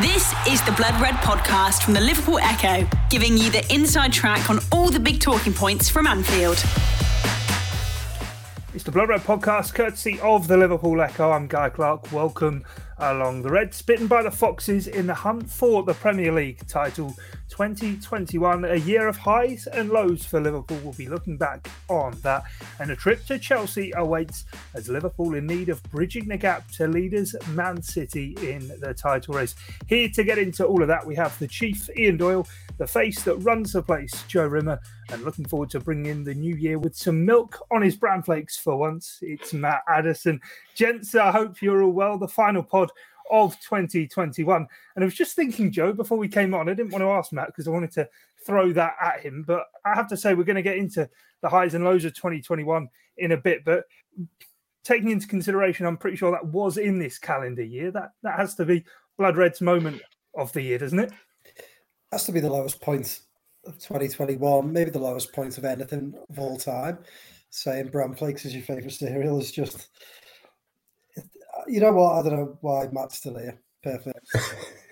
[0.00, 4.48] This is the Blood Red podcast from the Liverpool Echo, giving you the inside track
[4.48, 6.64] on all the big talking points from Anfield.
[8.72, 11.30] It's the Blood Red podcast, courtesy of the Liverpool Echo.
[11.30, 12.10] I'm Guy Clark.
[12.10, 12.64] Welcome
[12.98, 17.14] along the Reds, bitten by the Foxes in the hunt for the Premier League title
[17.48, 18.64] 2021.
[18.64, 20.78] A year of highs and lows for Liverpool.
[20.82, 22.44] We'll be looking back on that.
[22.80, 24.44] And a trip to Chelsea awaits
[24.74, 29.34] as Liverpool in need of bridging the gap to leaders Man City in the title
[29.34, 29.54] race.
[29.86, 32.46] Here to get into all of that, we have the Chief, Ian Doyle,
[32.78, 36.34] the face that runs the place, Joe Rimmer, and looking forward to bringing in the
[36.34, 39.18] new year with some milk on his bran flakes for once.
[39.20, 40.40] It's Matt Addison.
[40.74, 42.18] Gents, I hope you're all well.
[42.18, 42.90] The final pod
[43.30, 44.66] of 2021.
[44.94, 47.32] And I was just thinking, Joe, before we came on, I didn't want to ask
[47.32, 48.08] Matt because I wanted to
[48.46, 49.44] throw that at him.
[49.46, 51.08] But I have to say, we're going to get into
[51.42, 53.64] the highs and lows of 2021 in a bit.
[53.64, 53.84] But
[54.84, 57.90] taking into consideration, I'm pretty sure that was in this calendar year.
[57.90, 58.84] That that has to be
[59.18, 60.02] Blood Red's moment
[60.34, 61.12] of the year, doesn't it?
[62.10, 63.20] Has to be the lowest point
[63.66, 66.98] of 2021, maybe the lowest point of anything of all time.
[67.50, 69.88] Saying bran flakes is your favourite cereal is just
[71.72, 72.18] you know what?
[72.18, 73.58] I don't know why Matt's still here.
[73.82, 74.28] Perfect.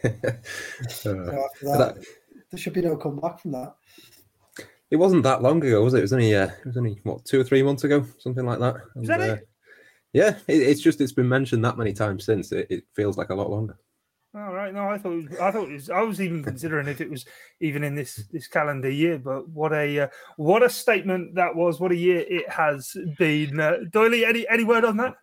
[0.05, 0.09] uh,
[1.05, 2.05] you know, that, that,
[2.51, 3.75] there should be no comeback from that.
[4.91, 5.99] It wasn't that long ago, was it?
[5.99, 8.59] It was only uh, it was only what two or three months ago, something like
[8.61, 8.77] that.
[8.95, 9.49] And, Is that uh, it?
[10.15, 12.51] Yeah, it, it's just it's been mentioned that many times since.
[12.51, 13.79] It, it feels like a lot longer.
[14.35, 17.01] All right, no, I thought was, I thought it was, I was even considering if
[17.01, 17.27] it was
[17.61, 19.19] even in this this calendar year.
[19.19, 21.79] But what a uh, what a statement that was!
[21.79, 23.61] What a year it has been.
[23.61, 25.15] Uh, Doyley, any any word on that?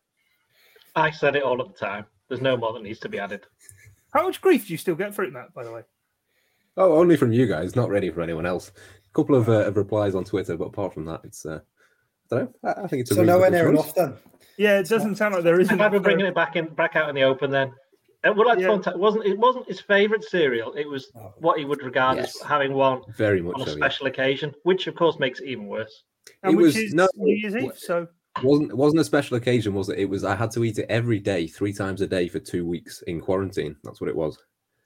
[0.98, 2.06] I said it all at the time.
[2.28, 3.45] There's no more that needs to be added.
[4.14, 5.53] How much grief do you still get for it, Matt?
[5.53, 5.84] By the way.
[6.76, 8.72] Oh, only from you guys, not ready for anyone else.
[9.09, 11.59] A couple of, uh, of replies on Twitter, but apart from that, it's uh,
[12.31, 12.70] I don't know.
[12.70, 14.16] I, I think it's a so nowhere near enough then.
[14.58, 15.80] Yeah, it doesn't sound like there isn't.
[15.80, 17.72] I've been bringing it back in, back out in the open then.
[18.23, 20.73] Uh, would like to point out, it wasn't it wasn't his favourite cereal.
[20.73, 21.34] It was oh.
[21.38, 22.36] what he would regard yes.
[22.36, 24.14] as having one very much on a so, special yeah.
[24.14, 26.03] occasion, which of course makes it even worse.
[26.44, 28.07] And it was no New Year's Eve, so
[28.44, 30.00] wasn't it wasn't a special occasion, was it?
[30.00, 32.66] It was I had to eat it every day, three times a day for two
[32.66, 33.75] weeks in quarantine.
[33.84, 34.38] That's what it was.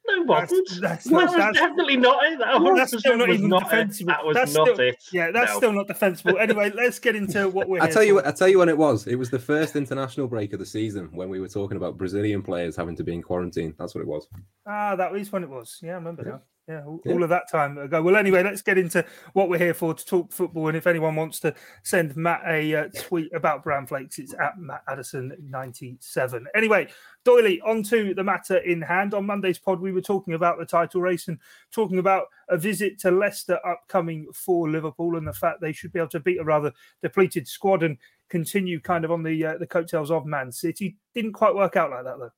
[0.08, 0.68] No, wasn't.
[0.68, 2.40] That's, that's, that was that's, definitely not it.
[2.40, 4.12] That well, that's still not even not defensible.
[4.12, 4.16] It.
[4.16, 5.04] That was that's not still, it.
[5.12, 5.58] Yeah, that's no.
[5.58, 6.38] still not defensible.
[6.42, 7.82] Anyway, let's get into what we're.
[7.82, 9.06] I tell you, what, I tell you when it was.
[9.06, 12.42] It was the first international break of the season when we were talking about Brazilian
[12.42, 13.76] players having to be in quarantine.
[13.78, 14.28] That's what it was.
[14.66, 15.80] Ah, that was when it was.
[15.84, 16.32] Yeah, I remember yeah.
[16.32, 16.42] now.
[16.72, 17.24] Yeah, all, yeah.
[17.24, 18.02] of that time ago.
[18.02, 20.70] Well, anyway, let's get into what we're here for to talk football.
[20.70, 24.58] And if anyone wants to send Matt a uh, tweet about Brown Flakes, it's at
[24.58, 26.46] Matt Addison97.
[26.56, 26.88] Anyway,
[27.26, 29.14] Doyley, on to the matter in hand.
[29.14, 31.40] On Monday's pod, we were talking about the title race and
[31.72, 36.00] talking about a visit to Leicester upcoming for Liverpool and the fact they should be
[36.00, 36.72] able to beat a rather
[37.02, 37.98] depleted squad and
[38.30, 40.96] continue kind of on the uh, the coattails of Man City.
[41.14, 42.32] Didn't quite work out like that, though.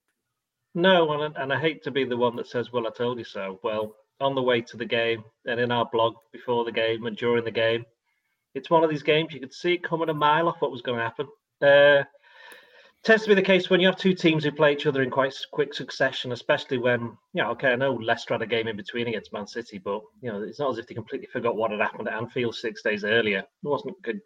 [0.76, 3.24] No, and, and I hate to be the one that says, "Well, I told you
[3.24, 7.06] so." Well, on the way to the game and in our blog before the game
[7.06, 7.86] and during the game.
[8.56, 10.82] It's one of these games you could see it coming a mile off what was
[10.82, 11.28] going to happen.
[11.62, 12.04] Uh,
[13.04, 15.10] tends to be the case when you have two teams who play each other in
[15.10, 19.08] quite quick succession, especially when, know, okay, I know Leicester had a game in between
[19.08, 21.82] against Man City, but, you know, it's not as if they completely forgot what had
[21.82, 23.40] happened at Anfield six days earlier.
[23.40, 24.22] It wasn't good,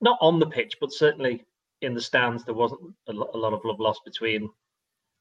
[0.00, 1.44] not on the pitch, but certainly
[1.82, 4.50] in the stands, there wasn't a lot of love lost between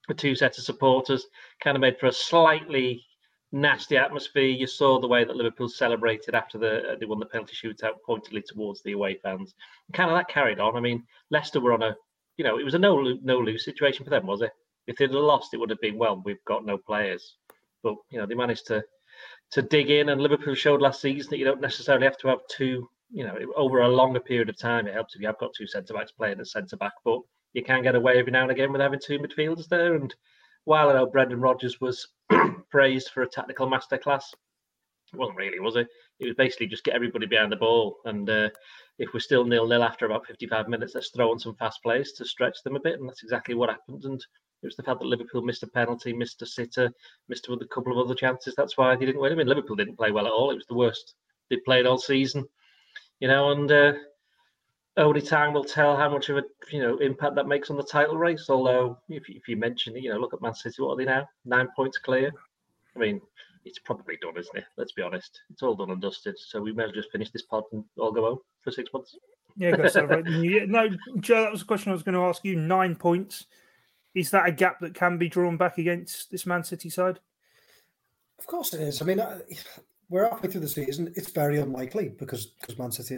[0.07, 1.27] the two sets of supporters.
[1.63, 3.05] Kind of made for a slightly
[3.51, 4.43] nasty atmosphere.
[4.43, 8.01] You saw the way that Liverpool celebrated after the uh, they won the penalty shootout
[8.05, 9.55] pointedly towards the away fans.
[9.93, 10.75] Kind of that carried on.
[10.75, 11.95] I mean, Leicester were on a,
[12.37, 14.51] you know, it was a no no lose situation for them, was it?
[14.87, 17.35] If they'd have lost, it would have been well, we've got no players.
[17.83, 18.83] But you know, they managed to
[19.51, 22.39] to dig in, and Liverpool showed last season that you don't necessarily have to have
[22.49, 22.89] two.
[23.11, 25.65] You know, over a longer period of time, it helps if you have got two
[25.65, 27.21] centre backs playing at centre back, but
[27.53, 29.95] you can get away every now and again with having two midfielders there.
[29.95, 30.13] And
[30.69, 32.07] while know Brendan Rodgers was
[32.69, 34.25] praised for a tactical masterclass.
[35.11, 35.87] It wasn't really, was it?
[36.19, 37.95] It was basically just get everybody behind the ball.
[38.05, 38.49] And uh,
[38.99, 42.11] if we're still nil nil after about 55 minutes, let's throw on some fast plays
[42.13, 42.99] to stretch them a bit.
[42.99, 44.05] And that's exactly what happened.
[44.05, 44.23] And
[44.61, 46.91] it was the fact that Liverpool missed a penalty, missed a sitter,
[47.29, 48.53] missed a couple of other chances.
[48.55, 49.31] That's why they didn't win.
[49.31, 50.51] I mean, Liverpool didn't play well at all.
[50.51, 51.15] It was the worst
[51.49, 52.45] they played all season,
[53.19, 53.49] you know.
[53.53, 53.93] And uh,
[54.97, 57.83] only time will tell how much of a you know impact that makes on the
[57.83, 58.49] title race.
[58.49, 60.81] Although, if, if you mention it, you know, look at Man City.
[60.81, 61.27] What are they now?
[61.45, 62.31] Nine points clear.
[62.95, 63.21] I mean,
[63.65, 64.65] it's probably done, isn't it?
[64.77, 65.41] Let's be honest.
[65.51, 66.37] It's all done and dusted.
[66.37, 68.91] So we may as well just finish this pod and all go home for six
[68.93, 69.15] months.
[69.55, 70.67] Yeah, go celebrate the new year.
[70.67, 70.89] No,
[71.19, 72.55] Joe, that was a question I was going to ask you.
[72.55, 73.45] Nine points.
[74.15, 77.19] Is that a gap that can be drawn back against this Man City side?
[78.39, 79.01] Of course it is.
[79.01, 79.21] I mean,
[80.09, 81.13] we're halfway through the season.
[81.15, 83.17] It's very unlikely because because Man City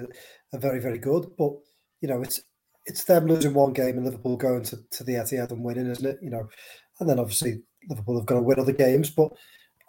[0.53, 1.31] are very very good.
[1.37, 1.53] But
[2.01, 2.41] you know, it's
[2.85, 6.05] it's them losing one game and Liverpool going to, to the Etihad and winning, isn't
[6.05, 6.19] it?
[6.21, 6.49] You know,
[6.99, 9.31] and then obviously Liverpool have got to win other games, but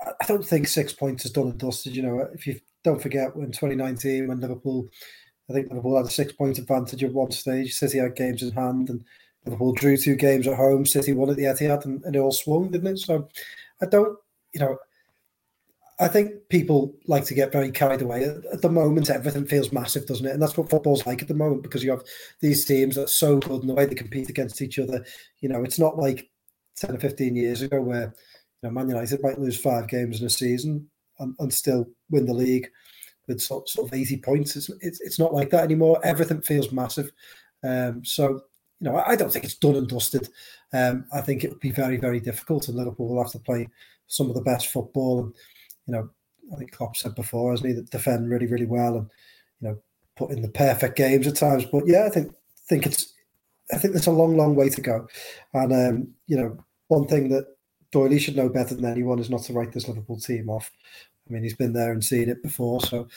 [0.01, 1.97] I don't think six points is done and dusted.
[1.97, 4.89] You know, if you don't forget when 2019 when Liverpool,
[5.49, 7.75] I think Liverpool had a six point advantage at one stage.
[7.75, 9.05] City had games in hand, and
[9.45, 10.87] Liverpool drew two games at home.
[10.87, 12.99] City won at the Etihad, and, and it all swung, didn't it?
[12.99, 13.29] So
[13.81, 14.19] I don't,
[14.53, 14.77] you know,
[16.03, 18.25] I think people like to get very carried away.
[18.25, 20.33] At the moment, everything feels massive, doesn't it?
[20.33, 22.03] And that's what football's like at the moment because you have
[22.41, 25.05] these teams that are so good and the way they compete against each other.
[25.41, 26.29] You know, it's not like
[26.79, 28.13] 10 or 15 years ago where
[28.63, 30.91] you know, Man United might lose five games in a season
[31.21, 32.69] and, and still win the league
[33.29, 34.57] with sort, sort of 80 points.
[34.57, 36.01] It's, it's, it's not like that anymore.
[36.03, 37.13] Everything feels massive.
[37.63, 38.43] Um, so,
[38.81, 40.29] you know, I don't think it's done and dusted.
[40.73, 43.69] Um, I think it would be very, very difficult, and Liverpool will have to play
[44.09, 45.21] some of the best football.
[45.21, 45.35] And,
[45.87, 46.11] you know,
[46.53, 49.11] I think Klopp said before, hasn't he, that defend really, really well and,
[49.61, 49.79] you know,
[50.17, 51.65] put in the perfect games at times.
[51.65, 52.35] But yeah, I think
[52.69, 53.13] think it's
[53.73, 55.09] I think there's a long, long way to go.
[55.55, 56.57] And um, you know,
[56.89, 57.47] one thing that
[57.93, 60.71] Doyley should know better than anyone is not to write this Liverpool team off.
[61.29, 63.09] I mean, he's been there and seen it before, so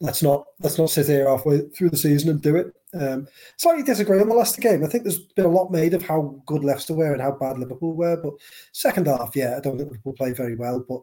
[0.00, 2.74] let's not let's not sit here halfway through the season and do it.
[2.98, 3.26] Um,
[3.56, 4.84] slightly disagree on the last game.
[4.84, 7.58] I think there's been a lot made of how good Leicester were and how bad
[7.58, 8.34] Liverpool were, but
[8.72, 10.84] second half, yeah, I don't think Liverpool played very well.
[10.88, 11.00] But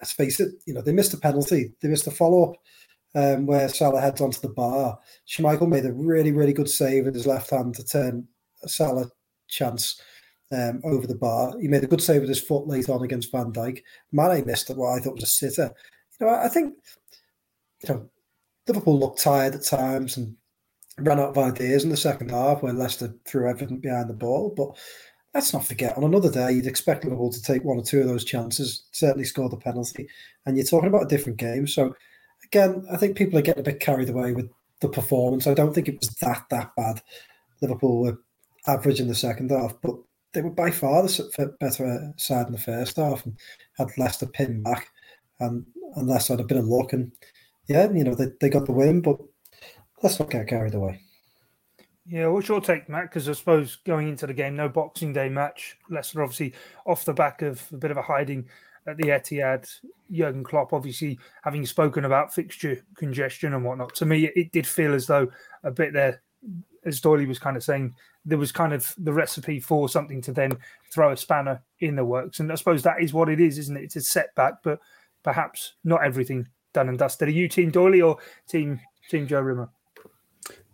[0.00, 1.72] let's face it, you know, they missed a penalty.
[1.80, 2.56] They missed a follow up
[3.14, 4.98] um, where Salah heads onto the bar.
[5.28, 8.28] Schmeichel made a really, really good save with his left hand to turn
[8.66, 9.10] Salah
[9.48, 10.00] chance
[10.52, 11.54] um, over the bar.
[11.60, 13.82] He made a good save with his foot late on against Van Dijk.
[14.12, 15.72] Mane missed what I thought was a sitter.
[16.20, 16.74] You know, I think,
[17.82, 18.08] you know,
[18.66, 20.36] Liverpool looked tired at times and
[20.98, 24.52] ran out of ideas in the second half where Leicester threw everything behind the ball.
[24.56, 24.76] But
[25.36, 28.06] let's not forget, on another day, you'd expect Liverpool to take one or two of
[28.06, 30.08] those chances, certainly score the penalty.
[30.46, 31.66] And you're talking about a different game.
[31.66, 31.94] So,
[32.42, 34.48] again, I think people are getting a bit carried away with
[34.80, 35.46] the performance.
[35.46, 37.02] I don't think it was that, that bad.
[37.60, 38.18] Liverpool were
[38.66, 39.96] average in the second half, but
[40.32, 43.36] they were by far the better side in the first half and
[43.76, 44.88] had Leicester pinned back.
[45.38, 45.66] And,
[45.96, 46.94] Leicester had a bit of luck.
[46.94, 47.12] And
[47.68, 49.18] yeah, you know, they, they got the win, but
[50.02, 51.00] let's not get carried away.
[52.08, 53.10] Yeah, what's your take, Matt?
[53.10, 55.76] Because I suppose going into the game, no Boxing Day match.
[55.90, 56.54] Leicester obviously
[56.84, 58.46] off the back of a bit of a hiding
[58.86, 59.68] at the Etihad.
[60.12, 63.94] Jurgen Klopp obviously having spoken about fixture congestion and whatnot.
[63.96, 65.28] To me, it did feel as though
[65.64, 66.22] a bit there,
[66.84, 67.92] as Doyley was kind of saying,
[68.24, 70.52] there was kind of the recipe for something to then
[70.92, 72.38] throw a spanner in the works.
[72.38, 73.82] And I suppose that is what it is, isn't it?
[73.82, 74.78] It's a setback, but
[75.24, 77.28] perhaps not everything done and dusted.
[77.28, 78.18] Are you Team Doyley or
[78.48, 78.80] Team
[79.10, 79.70] Team Joe Rimmer?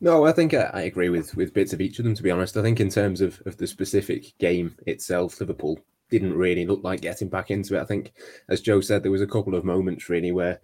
[0.02, 2.16] No, I think I, I, agree with with bits of each of them.
[2.16, 5.78] To be honest, I think in terms of, of the specific game itself, Liverpool
[6.10, 7.82] didn't really look like getting back into it.
[7.82, 8.12] I think,
[8.48, 10.60] as Joe said, there was a couple of moments really where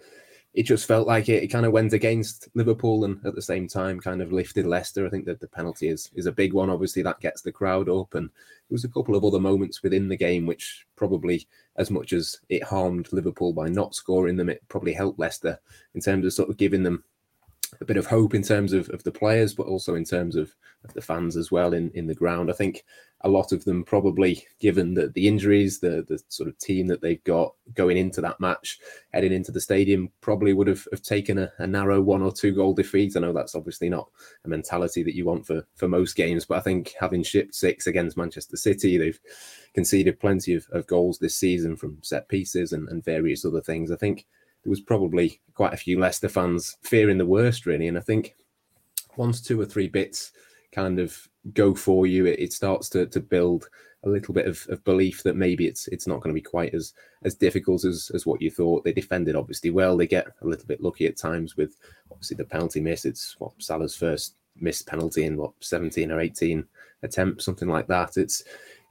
[0.55, 3.69] it just felt like it, it kind of went against Liverpool and at the same
[3.69, 5.06] time kind of lifted Leicester.
[5.06, 6.69] I think that the penalty is is a big one.
[6.69, 10.08] Obviously, that gets the crowd up, and there was a couple of other moments within
[10.08, 11.46] the game which probably,
[11.76, 15.61] as much as it harmed Liverpool by not scoring them, it probably helped Leicester
[15.94, 17.05] in terms of sort of giving them
[17.80, 20.54] a bit of hope in terms of, of the players, but also in terms of,
[20.84, 22.50] of the fans as well in, in the ground.
[22.50, 22.84] I think
[23.22, 27.00] a lot of them probably, given the, the injuries, the the sort of team that
[27.00, 28.78] they've got going into that match,
[29.12, 32.54] heading into the stadium, probably would have, have taken a, a narrow one or two
[32.54, 33.16] goal defeat.
[33.16, 34.08] I know that's obviously not
[34.44, 37.88] a mentality that you want for, for most games, but I think having shipped six
[37.88, 39.20] against Manchester City, they've
[39.75, 43.90] conceded plenty of, of goals this season from set pieces and, and various other things.
[43.90, 44.26] I think
[44.64, 47.88] there was probably quite a few Leicester fans fearing the worst, really.
[47.88, 48.36] And I think
[49.16, 50.32] once two or three bits
[50.72, 53.68] kind of go for you, it, it starts to, to build
[54.04, 56.72] a little bit of, of, belief that maybe it's it's not going to be quite
[56.72, 58.84] as as difficult as as what you thought.
[58.84, 59.96] They defended obviously well.
[59.96, 61.76] They get a little bit lucky at times with
[62.10, 63.04] obviously the penalty miss.
[63.04, 66.64] It's what Salah's first missed penalty in what 17 or 18
[67.02, 68.16] attempts, something like that.
[68.16, 68.42] It's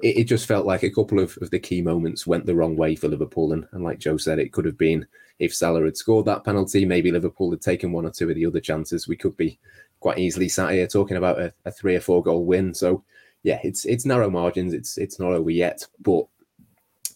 [0.01, 2.75] it, it just felt like a couple of, of the key moments went the wrong
[2.75, 3.53] way for Liverpool.
[3.53, 5.07] And, and like Joe said, it could have been
[5.39, 8.46] if Salah had scored that penalty, maybe Liverpool had taken one or two of the
[8.46, 9.08] other chances.
[9.08, 9.60] We could be
[10.00, 12.74] quite easily sat here talking about a, a three or four goal win.
[12.74, 13.03] So
[13.44, 14.74] yeah, it's it's narrow margins.
[14.74, 16.25] It's it's not over yet, but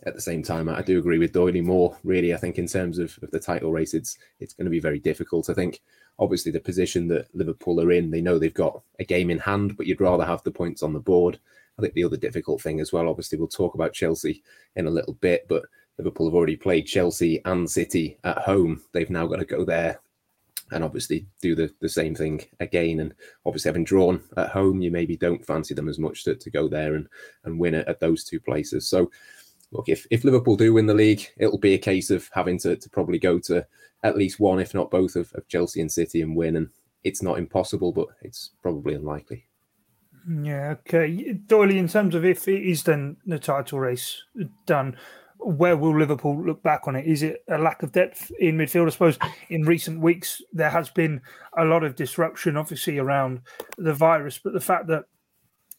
[0.05, 1.97] at the same time, I do agree with Doyley more.
[2.03, 4.79] Really, I think in terms of, of the title race, it's it's going to be
[4.79, 5.49] very difficult.
[5.49, 5.81] I think
[6.19, 9.77] obviously the position that Liverpool are in, they know they've got a game in hand,
[9.77, 11.39] but you'd rather have the points on the board.
[11.77, 14.43] I think the other difficult thing as well, obviously, we'll talk about Chelsea
[14.75, 15.63] in a little bit, but
[16.01, 18.81] Liverpool have already played Chelsea and City at home.
[18.91, 20.01] They've now got to go there
[20.71, 23.01] and obviously do the, the same thing again.
[23.01, 23.13] And
[23.45, 26.67] obviously, having drawn at home, you maybe don't fancy them as much to, to go
[26.67, 27.07] there and,
[27.43, 28.87] and win it at those two places.
[28.87, 29.11] So,
[29.71, 32.75] look, if, if Liverpool do win the league, it'll be a case of having to,
[32.75, 33.65] to probably go to
[34.03, 36.55] at least one, if not both, of, of Chelsea and City and win.
[36.55, 36.69] And
[37.03, 39.45] it's not impossible, but it's probably unlikely.
[40.41, 41.33] Yeah, okay.
[41.47, 44.23] Doyley, in terms of if it is then the title race
[44.65, 44.95] done,
[45.43, 47.05] where will Liverpool look back on it?
[47.05, 48.87] Is it a lack of depth in midfield?
[48.87, 49.17] I suppose
[49.49, 51.21] in recent weeks there has been
[51.57, 53.41] a lot of disruption, obviously, around
[53.77, 55.05] the virus, but the fact that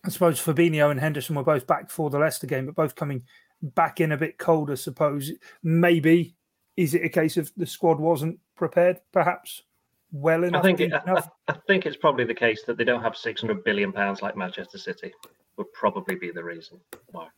[0.04, 3.22] I suppose Fabinho and Henderson were both back for the Leicester game, but both coming
[3.62, 5.30] back in a bit cold, I suppose.
[5.62, 6.34] Maybe
[6.76, 9.62] is it a case of the squad wasn't prepared, perhaps?
[10.10, 10.60] Well enough.
[10.60, 13.40] I think it, I, I, think it's probably the case that they don't have six
[13.40, 15.12] hundred billion pounds like Manchester City.
[15.56, 17.28] Would probably be the reason why.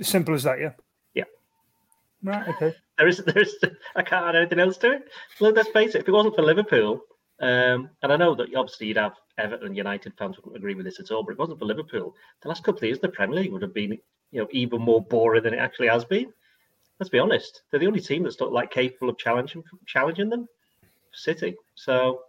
[0.00, 0.72] Simple as that, yeah.
[2.22, 2.48] Right.
[2.48, 2.74] Okay.
[2.98, 3.54] There is, there is.
[3.94, 5.08] I can't add anything else to it.
[5.38, 6.00] Look, let's face it.
[6.00, 7.00] If it wasn't for Liverpool,
[7.38, 10.98] um, and I know that obviously you'd have Everton, United fans wouldn't agree with this
[10.98, 13.52] at all, but it wasn't for Liverpool, the last couple of years the Premier League
[13.52, 13.92] would have been,
[14.32, 16.32] you know, even more boring than it actually has been.
[16.98, 20.48] Let's be honest; they're the only team that's not like capable of challenging challenging them.
[21.12, 21.54] City.
[21.76, 22.22] So,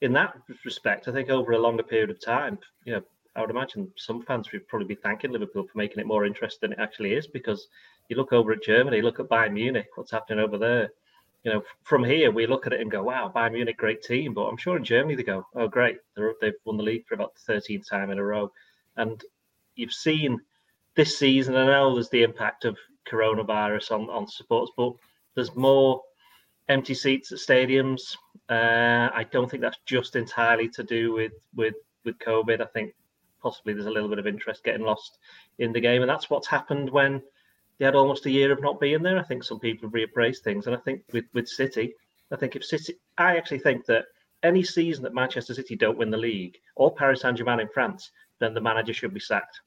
[0.00, 3.02] in that respect, I think over a longer period of time, you know,
[3.36, 6.70] I would imagine some fans would probably be thanking Liverpool for making it more interesting
[6.70, 7.26] than it actually is.
[7.26, 7.68] Because
[8.12, 10.90] you look over at Germany, look at Bayern Munich, what's happening over there.
[11.44, 14.34] You know, from here we look at it and go, "Wow, Bayern Munich, great team."
[14.34, 17.14] But I'm sure in Germany they go, "Oh, great, they have won the league for
[17.14, 18.52] about the 13th time in a row."
[18.96, 19.24] And
[19.74, 20.40] you've seen
[20.94, 21.56] this season.
[21.56, 22.76] I know there's the impact of
[23.06, 24.92] coronavirus on on supports, but
[25.34, 26.02] there's more
[26.68, 28.16] empty seats at stadiums.
[28.48, 32.60] Uh, I don't think that's just entirely to do with with with COVID.
[32.60, 32.94] I think
[33.42, 35.18] possibly there's a little bit of interest getting lost
[35.58, 37.22] in the game, and that's what's happened when
[37.82, 39.18] they had almost a year of not being there.
[39.18, 41.92] I think some people have reappraised things, and I think with with City,
[42.30, 44.04] I think if City, I actually think that
[44.44, 48.12] any season that Manchester City don't win the league or Paris Saint Germain in France,
[48.38, 49.62] then the manager should be sacked.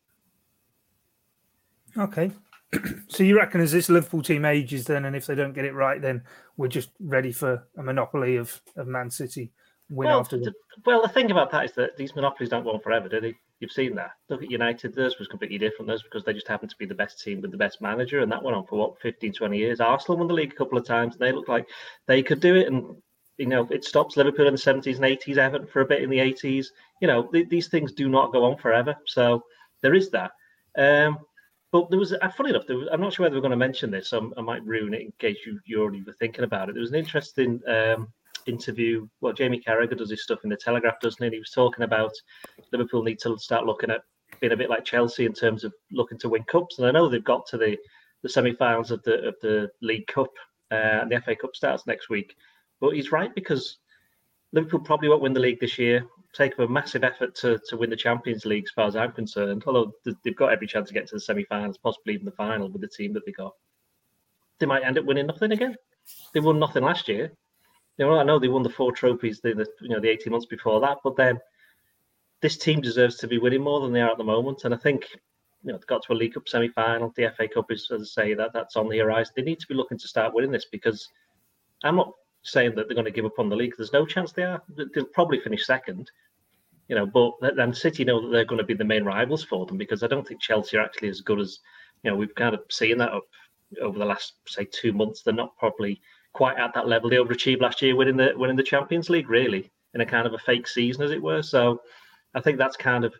[1.97, 2.31] Okay,
[3.09, 5.73] so you reckon as this Liverpool team ages, then, and if they don't get it
[5.73, 6.23] right, then
[6.55, 9.51] we're just ready for a monopoly of, of Man City
[9.89, 10.37] win well, after.
[10.37, 10.53] The,
[10.85, 13.35] well, the thing about that is that these monopolies don't go on forever, do they?
[13.59, 14.11] You've seen that.
[14.29, 15.87] Look at United, theirs was completely different.
[15.87, 18.31] Theirs because they just happened to be the best team with the best manager, and
[18.31, 19.79] that went on for what 15, 20 years.
[19.79, 21.67] Arsenal won the league a couple of times, and they looked like
[22.05, 22.67] they could do it.
[22.67, 22.95] And
[23.37, 26.09] you know, it stops Liverpool in the 70s and 80s, Everton for a bit in
[26.09, 26.67] the 80s.
[27.01, 28.95] You know, th- these things do not go on forever.
[29.05, 29.43] So
[29.81, 30.31] there is that.
[30.77, 31.19] Um,
[31.71, 33.91] but there was, uh, funny enough, was, I'm not sure whether we're going to mention
[33.91, 34.09] this.
[34.09, 36.73] So I might ruin it in case you, you already were thinking about it.
[36.73, 38.07] There was an interesting um,
[38.45, 39.07] interview.
[39.21, 41.29] Well, Jamie Carragher does his stuff in the Telegraph, doesn't he?
[41.29, 42.13] He was talking about
[42.71, 44.01] Liverpool need to start looking at
[44.39, 46.79] being a bit like Chelsea in terms of looking to win cups.
[46.79, 47.77] And I know they've got to the,
[48.21, 50.31] the semi-finals of the of the League Cup
[50.71, 52.35] uh, and the FA Cup starts next week.
[52.79, 53.77] But he's right because
[54.51, 57.89] Liverpool probably won't win the league this year take a massive effort to, to win
[57.89, 59.63] the Champions League, as far as I'm concerned.
[59.65, 62.81] Although they've got every chance to get to the semi-finals, possibly even the final with
[62.81, 63.53] the team that they got.
[64.59, 65.75] They might end up winning nothing again.
[66.33, 67.31] They won nothing last year.
[67.97, 70.31] You know, I know they won the four trophies the, the you know the 18
[70.31, 71.39] months before that, but then
[72.41, 74.65] this team deserves to be winning more than they are at the moment.
[74.65, 75.07] And I think
[75.63, 77.11] you know, they got to a League Cup semi-final.
[77.15, 79.33] The FA Cup is, as I say, that that's on the horizon.
[79.35, 81.09] They need to be looking to start winning this because
[81.83, 82.11] I'm not
[82.43, 83.73] saying that they're going to give up on the league.
[83.75, 84.61] There's no chance they are.
[84.93, 86.11] They'll probably finish second,
[86.87, 87.07] you know.
[87.07, 90.03] But then City know that they're going to be the main rivals for them because
[90.03, 91.59] I don't think Chelsea are actually as good as
[92.03, 92.17] you know.
[92.17, 93.25] We've kind of seen that up
[93.81, 95.23] over the last say two months.
[95.23, 95.99] They're not probably
[96.35, 97.09] quite at that level.
[97.09, 100.33] They overachieved last year, winning the winning the Champions League, really in a kind of
[100.33, 101.41] a fake season, as it were.
[101.41, 101.81] So
[102.35, 103.15] I think that's kind of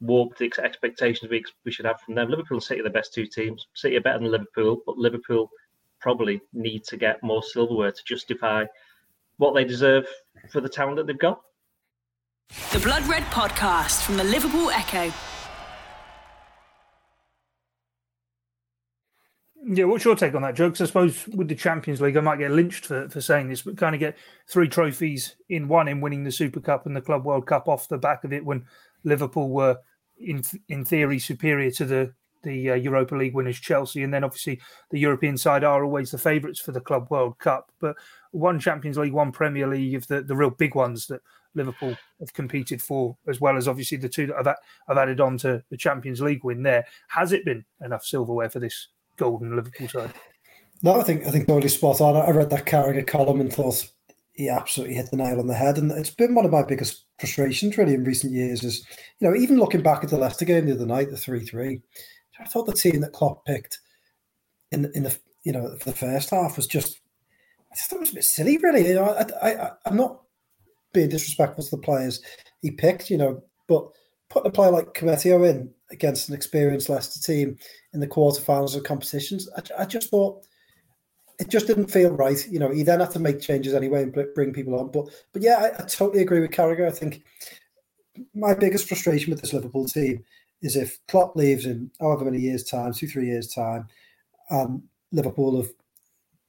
[0.00, 2.30] warped the expectations we, we should have from them.
[2.30, 3.66] Liverpool and City are the best two teams.
[3.74, 5.50] City are better than Liverpool, but Liverpool
[6.00, 8.64] probably need to get more silverware to justify
[9.36, 10.06] what they deserve
[10.50, 11.40] for the talent that they've got.
[12.72, 15.12] The Blood Red Podcast from the Liverpool Echo.
[19.72, 20.68] Yeah, what's your take on that, Joe?
[20.68, 23.62] Because I suppose with the Champions League, I might get lynched for, for saying this,
[23.62, 27.00] but kind of get three trophies in one in winning the Super Cup and the
[27.00, 28.64] Club World Cup off the back of it when
[29.04, 29.78] Liverpool were,
[30.18, 32.12] in in theory, superior to the
[32.42, 34.60] the uh, Europa League winners, Chelsea, and then obviously
[34.90, 37.70] the European side are always the favourites for the Club World Cup.
[37.80, 37.94] But
[38.32, 41.20] one Champions League, one Premier League of the, the real big ones that
[41.54, 44.56] Liverpool have competed for, as well as obviously the two that I've,
[44.88, 46.86] I've added on to the Champions League win there.
[47.06, 48.88] Has it been enough silverware for this
[49.20, 50.12] golden Liverpool side?
[50.82, 52.16] No, I think I think totally spot on.
[52.16, 53.88] I read that Carragher column and thought
[54.32, 55.76] he absolutely hit the nail on the head.
[55.76, 58.86] And it's been one of my biggest frustrations really in recent years is,
[59.18, 61.80] you know, even looking back at the Leicester game the other night, the 3 3,
[62.40, 63.78] I thought the team that Klopp picked
[64.72, 67.00] in in the you know for the first half was just
[67.70, 68.88] I just thought it was a bit silly, really.
[68.88, 70.22] You know, I, I, I'm not
[70.92, 72.20] being disrespectful to the players
[72.62, 73.86] he picked, you know, but
[74.28, 77.58] putting a player like Koumetio in against an experienced Leicester team
[77.92, 80.46] in the quarterfinals of competitions, I, I, just thought
[81.38, 82.46] it just didn't feel right.
[82.48, 84.90] You know, he then had to make changes anyway and bring people on.
[84.90, 86.86] But but yeah, I, I totally agree with Carragher.
[86.86, 87.24] I think
[88.34, 90.24] my biggest frustration with this Liverpool team
[90.62, 93.86] is if Klopp leaves in however many years' time, two, three years' time,
[94.50, 94.82] and
[95.12, 95.70] Liverpool have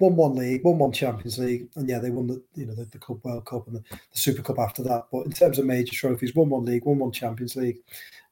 [0.01, 2.85] won one league, won one Champions League, and yeah, they won the you know the,
[2.85, 5.05] the Cup World Cup and the, the, Super Cup after that.
[5.11, 7.77] But in terms of major trophies, won one league, won one Champions League,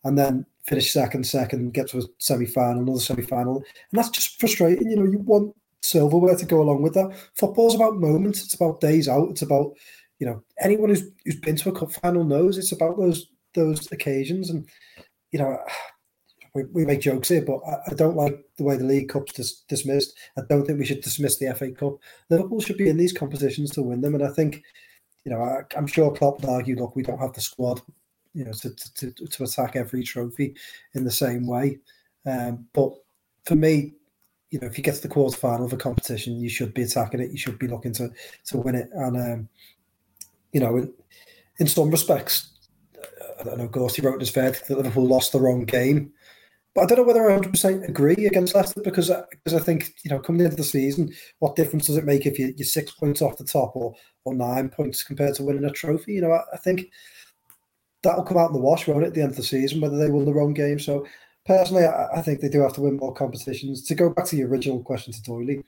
[0.03, 4.09] and then finish second, second, get to a semi final, another semi final, and that's
[4.09, 4.89] just frustrating.
[4.89, 7.15] You know, you want silverware to go along with that.
[7.35, 8.43] Football's about moments.
[8.43, 9.29] It's about days out.
[9.29, 9.73] It's about
[10.19, 13.91] you know anyone who's who's been to a cup final knows it's about those those
[13.91, 14.67] occasions and
[15.31, 15.57] you know
[16.59, 19.33] we, we make jokes here, but I, I, don't like the way the League Cup's
[19.33, 20.17] dis- dismissed.
[20.37, 21.97] I don't think we should dismiss the FA Cup.
[22.29, 24.63] Liverpool should be in these competitions to win them, and I think,
[25.25, 27.81] you know, I, am sure Klopp would argue, look, we don't have the squad,
[28.33, 30.55] you know, to to, to attack every trophy
[30.93, 31.79] in the same way.
[32.25, 32.93] Um, but
[33.45, 33.93] for me,
[34.51, 37.19] you know, if you get to the quarterfinal of a competition, you should be attacking
[37.19, 37.31] it.
[37.31, 38.11] You should be looking to
[38.47, 39.49] to win it, and um,
[40.51, 40.93] you know, in,
[41.59, 42.49] in some respects,
[43.39, 43.67] I don't know.
[43.67, 46.11] Ghosty wrote in his that Liverpool lost the wrong game.
[46.79, 49.95] But I don't know whether I 100% agree against Leicester because I, because I think,
[50.05, 52.93] you know, coming into the season, what difference does it make if you, you're six
[52.93, 53.93] points off the top or,
[54.23, 56.13] or nine points compared to winning a trophy?
[56.13, 56.89] You know, I, I think
[58.01, 59.97] that'll come out in the wash, won't it, at the end of the season, whether
[59.97, 60.79] they won the wrong game.
[60.79, 61.05] So
[61.45, 63.83] personally, I, I think they do have to win more competitions.
[63.83, 65.61] To go back to the original question to Doyley,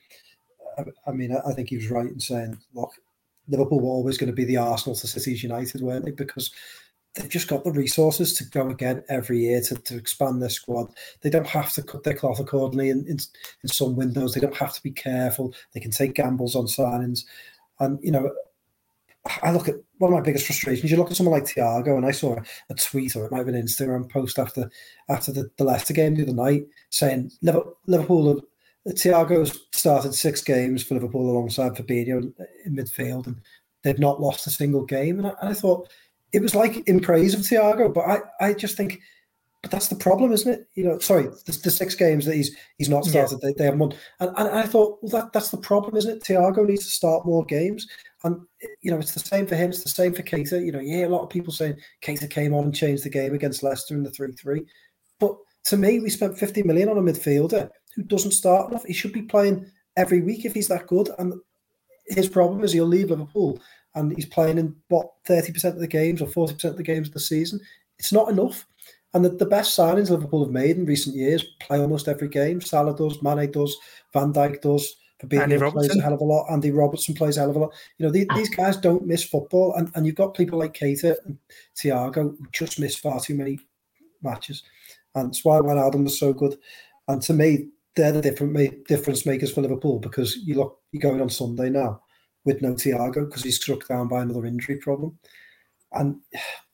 [0.78, 2.92] I, I mean, I, I think he was right in saying, look,
[3.50, 6.12] Liverpool were always going to be the Arsenal to City's United, weren't they?
[6.12, 6.52] Because
[7.16, 10.94] they've just got the resources to go again every year to, to expand their squad.
[11.22, 13.18] They don't have to cut their cloth accordingly in, in,
[13.64, 14.34] in some windows.
[14.34, 15.54] They don't have to be careful.
[15.74, 17.26] They can take gambles on signings.
[17.80, 18.32] And, you know,
[19.44, 20.90] I look at one of my biggest frustrations.
[20.90, 22.38] You look at someone like Thiago, and I saw
[22.70, 24.72] a, tweet or it might have been an Instagram post after
[25.10, 28.42] after the, the Leicester game the other night saying Liverpool, Liverpool
[28.88, 32.34] Thiago's started six games for Liverpool alongside Fabinho in,
[32.66, 33.40] in midfield, and
[33.84, 35.20] they've not lost a single game.
[35.20, 35.88] And I, and I thought,
[36.34, 39.02] it was like in praise of Thiago, but I, I just think,
[39.62, 40.68] but that's the problem, isn't it?
[40.74, 43.50] You know, sorry, the, the six games that he's he's not started, yeah.
[43.50, 46.24] they, they have won, and, and I thought, well, that that's the problem, isn't it?
[46.24, 47.88] Thiago needs to start more games,
[48.24, 48.42] and
[48.82, 50.66] you know, it's the same for him, it's the same for Keita.
[50.66, 53.34] You know, yeah, a lot of people saying Keita came on and changed the game
[53.34, 54.66] against Leicester in the three three,
[55.20, 58.86] but to me, we spent fifty million on a midfielder who doesn't start enough.
[58.86, 61.34] He should be playing every week if he's that good, and
[62.08, 63.62] his problem is he'll leave Liverpool
[63.96, 67.14] and he's playing in what 30% of the games or 40% of the games of
[67.14, 67.60] the season.
[68.00, 68.66] It's not enough.
[69.14, 72.62] And the, the best signings Liverpool have made in recent years play almost every game.
[72.62, 73.76] Salah does, Mane does,
[74.14, 77.50] Van Dijk does, Fabinho plays a hell of a lot, Andy Robertson plays a hell
[77.50, 77.74] of a lot.
[77.98, 78.36] You know, these, ah.
[78.38, 79.76] these guys don't miss football.
[79.76, 81.38] And, and you've got people like Keita and
[81.76, 83.60] Thiago who just miss far too many
[84.22, 84.64] matches.
[85.14, 86.58] And that's why Wijnaldum was so good.
[87.10, 91.22] And to me, they're the different difference makers for Liverpool because you look, you're going
[91.22, 92.02] on Sunday now
[92.46, 95.18] with no Thiago because he's struck down by another injury problem.
[95.92, 96.22] And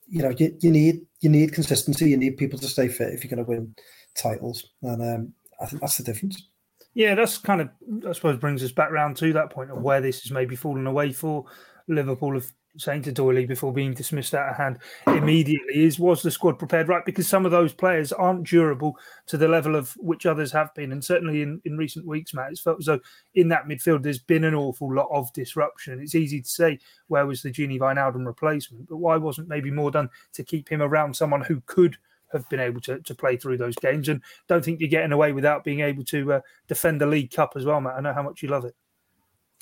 [0.07, 2.09] you know, you, you need you need consistency.
[2.09, 3.75] You need people to stay fit if you're going to win
[4.15, 6.49] titles, and um, I think that's the difference.
[6.93, 7.69] Yeah, that's kind of
[8.07, 10.87] I suppose brings us back round to that point of where this is maybe fallen
[10.87, 11.45] away for
[11.87, 16.31] Liverpool of saying to Doyley before being dismissed out of hand immediately is was the
[16.31, 17.05] squad prepared right?
[17.05, 20.91] Because some of those players aren't durable to the level of which others have been.
[20.91, 22.99] And certainly in, in recent weeks, Matt, it's felt as though
[23.35, 25.99] in that midfield there's been an awful lot of disruption.
[25.99, 29.91] It's easy to say where was the Gini Wijnaldum replacement, but why wasn't maybe more
[29.91, 31.97] done to keep him around someone who could
[32.33, 34.09] have been able to, to play through those games?
[34.09, 37.53] And don't think you're getting away without being able to uh, defend the League Cup
[37.55, 37.95] as well, Matt.
[37.97, 38.75] I know how much you love it.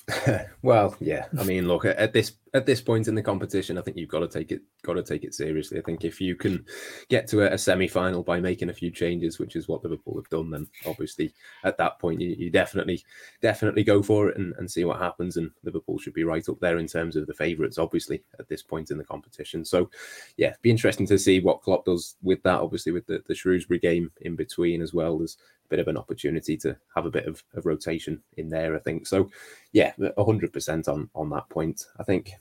[0.62, 1.26] well, yeah.
[1.38, 4.20] I mean, look at, this at this point in the competition, I think you've got
[4.20, 5.78] to take it got to take it seriously.
[5.78, 6.64] I think if you can
[7.08, 10.16] get to a, a semi final by making a few changes, which is what Liverpool
[10.16, 13.02] have done, then obviously at that point you, you definitely
[13.42, 15.36] definitely go for it and, and see what happens.
[15.38, 18.62] And Liverpool should be right up there in terms of the favourites, obviously at this
[18.62, 19.64] point in the competition.
[19.64, 19.90] So,
[20.36, 22.60] yeah, be interesting to see what Klopp does with that.
[22.60, 25.18] Obviously, with the, the Shrewsbury game in between as well.
[25.18, 25.36] There's
[25.68, 29.06] bit of an opportunity to have a bit of, of rotation in there, I think.
[29.06, 29.30] So,
[29.72, 31.86] yeah, 100% on on that point.
[31.98, 32.32] I think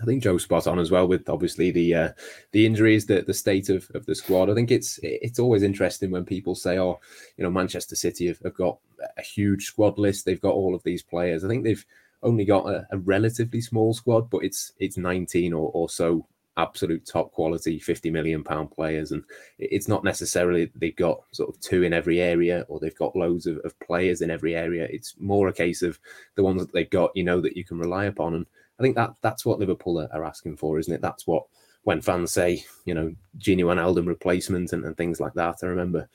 [0.00, 2.08] I think Joe's spot on as well with obviously the uh,
[2.52, 4.50] the injuries, the the state of, of the squad.
[4.50, 7.00] I think it's it's always interesting when people say, "Oh,
[7.36, 8.78] you know, Manchester City have, have got
[9.16, 10.24] a huge squad list.
[10.24, 11.84] They've got all of these players." I think they've
[12.22, 17.04] only got a, a relatively small squad, but it's it's 19 or, or so absolute
[17.04, 19.24] top quality 50 million pound players and
[19.58, 23.46] it's not necessarily they've got sort of two in every area or they've got loads
[23.46, 24.86] of, of players in every area.
[24.90, 25.98] It's more a case of
[26.36, 28.34] the ones that they've got you know that you can rely upon.
[28.34, 28.46] And
[28.78, 31.00] i think that that's what liverpool are, are asking for isn't it?
[31.00, 31.44] That's what
[31.84, 36.08] when fans say you know Gini Wijnaldum replacement and, and things like that i remember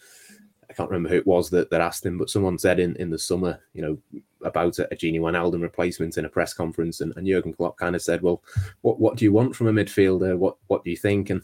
[0.69, 3.10] I can't remember who it was that, that asked him, but someone said in, in
[3.10, 7.13] the summer, you know, about a, a Gini Wijnaldum replacement in a press conference, and,
[7.17, 8.43] and Jurgen Klopp kind of said, "Well,
[8.82, 10.38] what what do you want from a midfielder?
[10.38, 11.41] What what do you think?" And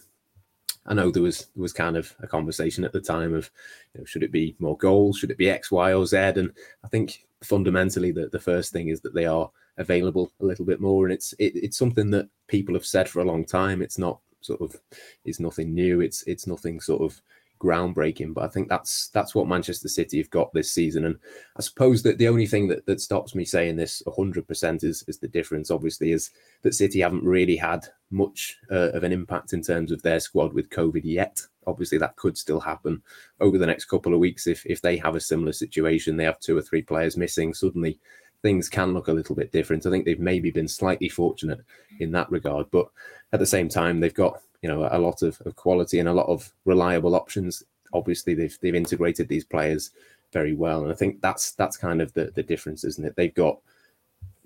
[0.86, 3.50] I know there was there was kind of a conversation at the time of,
[3.94, 5.18] you know, should it be more goals?
[5.18, 6.18] Should it be X, Y, or Z?
[6.18, 6.52] And
[6.84, 10.80] I think fundamentally the, the first thing is that they are available a little bit
[10.80, 13.82] more, and it's it, it's something that people have said for a long time.
[13.82, 14.80] It's not sort of
[15.26, 16.02] it's nothing new.
[16.02, 17.20] It's it's nothing sort of
[17.66, 18.34] groundbreaking.
[18.34, 21.06] But I think that's that's what Manchester City have got this season.
[21.06, 21.18] And
[21.58, 25.18] I suppose that the only thing that, that stops me saying this 100% is is
[25.18, 25.72] the difference.
[25.72, 30.02] Obviously, is that City haven't really had much uh, of an impact in terms of
[30.02, 31.42] their squad with COVID yet.
[31.68, 33.02] Obviously, that could still happen
[33.40, 36.18] over the next couple of weeks if if they have a similar situation.
[36.18, 37.54] They have two or three players missing.
[37.54, 38.00] Suddenly,
[38.42, 39.86] things can look a little bit different.
[39.86, 41.62] I think they've maybe been slightly fortunate
[42.00, 42.88] in that regard, but
[43.34, 46.14] at the same time, they've got you know a lot of, of quality and a
[46.14, 47.62] lot of reliable options.
[47.94, 49.92] Obviously, they've they've integrated these players
[50.34, 53.16] very well, and I think that's that's kind of the the difference, isn't it?
[53.16, 53.60] They've got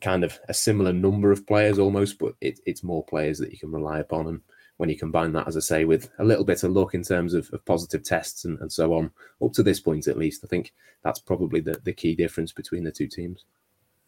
[0.01, 3.57] kind of a similar number of players almost, but it, it's more players that you
[3.57, 4.27] can rely upon.
[4.27, 4.41] And
[4.75, 7.33] when you combine that, as I say, with a little bit of luck in terms
[7.33, 10.47] of, of positive tests and, and so on, up to this point at least, I
[10.47, 13.45] think that's probably the, the key difference between the two teams.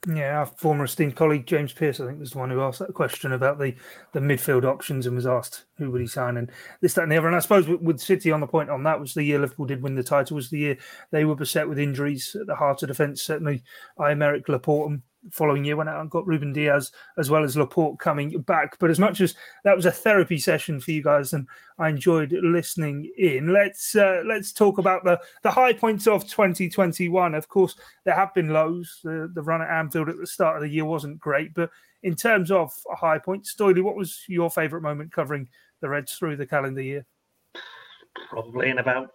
[0.07, 2.95] Yeah, our former esteemed colleague James Pearce, I think, was the one who asked that
[2.95, 3.75] question about the,
[4.13, 7.17] the midfield options and was asked who would he sign and this, that, and the
[7.17, 7.27] other.
[7.27, 9.83] And I suppose with, City on the point on that was the year Liverpool did
[9.83, 10.77] win the title, was the year
[11.11, 13.21] they were beset with injuries at the heart of defence.
[13.21, 13.61] Certainly,
[13.99, 18.39] I, Aymeric Laporte following year out and got Ruben Dias as well as Laporte coming
[18.41, 18.77] back.
[18.79, 22.31] But as much as that was a therapy session for you guys, and I enjoyed
[22.31, 27.35] listening in, let's uh, let's talk about the the high points of 2021.
[27.35, 28.99] Of course, there have been lows.
[29.03, 31.69] The, the run at Anfield at the start of the year wasn't great, but
[32.03, 35.47] in terms of high points, Doyley, what was your favourite moment covering
[35.81, 37.05] the Reds through the calendar year?
[38.29, 39.11] Probably in about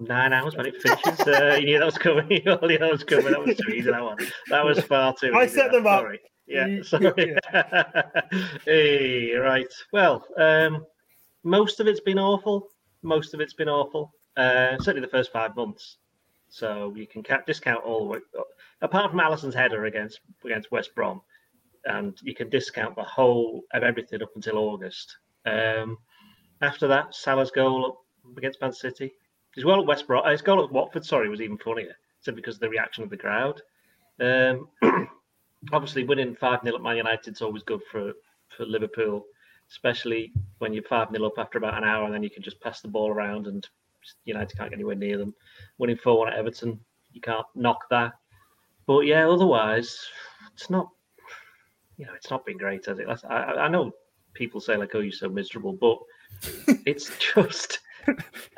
[0.00, 1.20] nine hours when it finishes.
[1.20, 2.30] Uh, you knew that was coming.
[2.30, 3.32] you knew that was coming.
[3.32, 3.90] That was too easy.
[3.90, 4.18] That one.
[4.48, 5.32] That was far too.
[5.34, 6.00] I set them up.
[6.00, 6.20] Sorry.
[6.46, 6.82] Yeah.
[6.82, 7.36] Sorry.
[8.64, 9.72] hey, right.
[9.92, 10.84] Well, um,
[11.44, 12.68] most of it's been awful.
[13.02, 14.12] Most of it's been awful.
[14.36, 15.98] Uh, certainly the first five months.
[16.48, 18.18] So you can discount all the way,
[18.82, 21.22] apart from Alisson's header against against West Brom,
[21.86, 25.16] and you can discount the whole of everything up until August.
[25.46, 25.96] Um,
[26.60, 28.04] after that, Salah's goal
[28.36, 29.12] against Man City,
[29.54, 31.96] his goal at West Brom, his goal at Watford, sorry, was even funnier.
[32.20, 33.60] So because of the reaction of the crowd.
[34.20, 34.68] Um,
[35.72, 38.12] obviously, winning 5 0 at Man United is always good for,
[38.56, 39.24] for Liverpool,
[39.70, 42.60] especially when you're 5 0 up after about an hour and then you can just
[42.60, 43.68] pass the ball around and
[44.24, 45.34] United can't get anywhere near them.
[45.78, 46.78] Winning 4 1 at Everton,
[47.12, 48.12] you can't knock that.
[48.86, 49.98] But yeah, otherwise,
[50.54, 50.88] it's not,
[51.96, 53.06] you know, it's not been great, has it?
[53.28, 53.92] I, I know
[54.34, 55.98] people say, like, oh, you're so miserable, but
[56.86, 57.80] it's just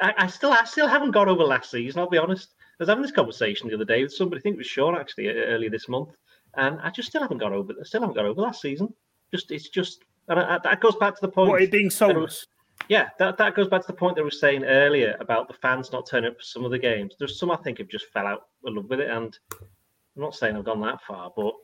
[0.01, 2.01] I, I, still I still haven't got over last season.
[2.01, 2.55] I'll be honest.
[2.59, 4.41] I was having this conversation the other day with somebody.
[4.41, 6.17] I think it was Sean actually earlier this month,
[6.57, 7.73] and I just still haven't got over.
[7.73, 8.93] I still haven't got over last season.
[9.33, 11.51] Just it's just and I, that goes back to the point.
[11.51, 12.47] What it being soulless.
[12.89, 15.55] Yeah, that, that goes back to the point that we were saying earlier about the
[15.55, 17.15] fans not turning up for some of the games.
[17.19, 20.35] There's some I think have just fell out of love with it, and I'm not
[20.35, 21.55] saying I've gone that far, but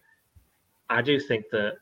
[0.88, 1.75] I do think that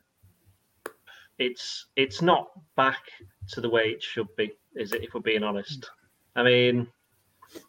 [1.37, 3.03] it's it's not back
[3.49, 5.03] to the way it should be is it?
[5.03, 5.89] If we're being honest,
[6.35, 6.87] I mean,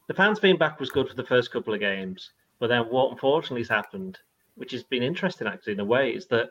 [0.09, 3.13] the fans being back was good for the first couple of games, but then what
[3.13, 4.19] unfortunately has happened,
[4.55, 6.51] which has been interesting actually in a way, is that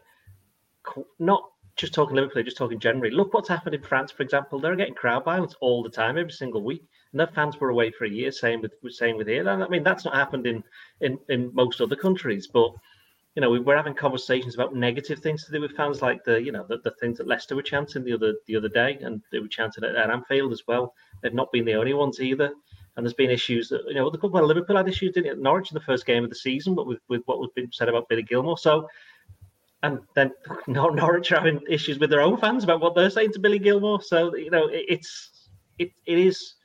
[1.20, 1.44] not
[1.76, 3.16] just talking Liverpool, just talking generally.
[3.16, 4.60] Look what's happened in France, for example.
[4.60, 7.92] They're getting crowd violence all the time, every single week, and their fans were away
[7.92, 8.32] for a year.
[8.32, 9.48] Same with same with here.
[9.48, 10.64] I mean, that's not happened in
[11.02, 12.72] in in most other countries, but
[13.40, 16.44] you know, we were having conversations about negative things to do with fans, like the,
[16.44, 19.22] you know, the, the things that Leicester were chanting the other the other day, and
[19.32, 20.94] they were chanting at, at Anfield as well.
[21.22, 22.52] They've not been the only ones either.
[22.98, 25.76] And there's been issues that, you know, well, Liverpool had issues didn't at Norwich in
[25.76, 28.24] the first game of the season, but with, with what was being said about Billy
[28.24, 28.58] Gilmour.
[28.58, 28.90] So,
[29.84, 30.34] and then
[30.68, 34.04] Norwich are having issues with their own fans about what they're saying to Billy Gilmour.
[34.04, 35.48] So, you know, it, it's,
[35.78, 36.56] it, it is,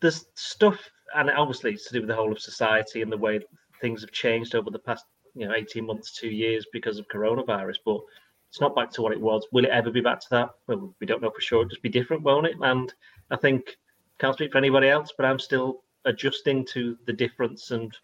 [0.00, 0.78] there's stuff,
[1.16, 3.40] and obviously it's to do with the whole of society and the way
[3.80, 7.76] things have changed over the past you know 18 months, two years because of coronavirus.
[7.84, 8.00] But
[8.48, 9.46] it's not back to what it was.
[9.52, 10.50] Will it ever be back to that?
[10.66, 11.60] Well, we don't know for sure.
[11.60, 12.56] It'll just be different, won't it?
[12.60, 12.92] And
[13.30, 13.76] I think
[14.18, 17.96] can't speak for anybody else, but I'm still adjusting to the difference and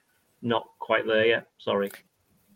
[0.42, 1.48] not quite there yet.
[1.58, 1.90] Sorry.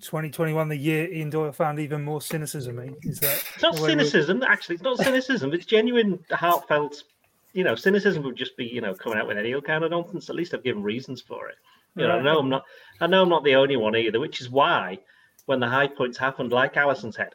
[0.01, 2.79] 2021, the year Ian Doyle found even more cynicism.
[2.81, 2.91] Eh?
[3.03, 4.41] Is that it's not cynicism?
[4.41, 4.47] We...
[4.47, 5.53] Actually, it's not cynicism.
[5.53, 7.05] It's genuine, heartfelt.
[7.53, 9.91] You know, cynicism would just be you know coming out with any old kind of
[9.91, 10.29] nonsense.
[10.29, 11.57] At least I've given reasons for it.
[11.95, 12.65] You know, I know I'm not.
[13.01, 14.99] I know I'm not the only one either, which is why
[15.47, 17.31] when the high points happened, like Alisson's header,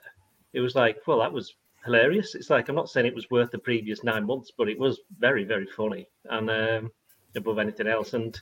[0.54, 2.36] it was like, well, that was hilarious.
[2.36, 5.00] It's like I'm not saying it was worth the previous nine months, but it was
[5.20, 6.92] very, very funny and um,
[7.36, 8.14] above anything else.
[8.14, 8.40] And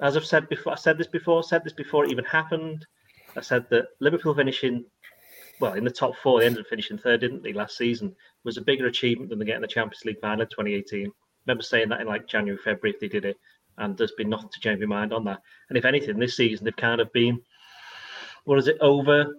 [0.00, 2.86] as I've said before, I said this before, said this before it even happened.
[3.36, 4.84] I said that Liverpool finishing
[5.60, 6.40] well in the top four.
[6.40, 8.14] They ended up finishing third, didn't they, last season?
[8.44, 11.06] Was a bigger achievement than they getting the Champions League final in 2018.
[11.06, 11.10] I
[11.46, 13.36] remember saying that in like January, February if they did it,
[13.78, 15.40] and there's been nothing to change my mind on that.
[15.68, 17.40] And if anything, this season they've kind of been,
[18.44, 19.34] what is it, over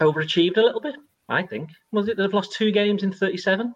[0.00, 0.96] overachieved a little bit.
[1.28, 3.72] I think was it they've lost two games in 37.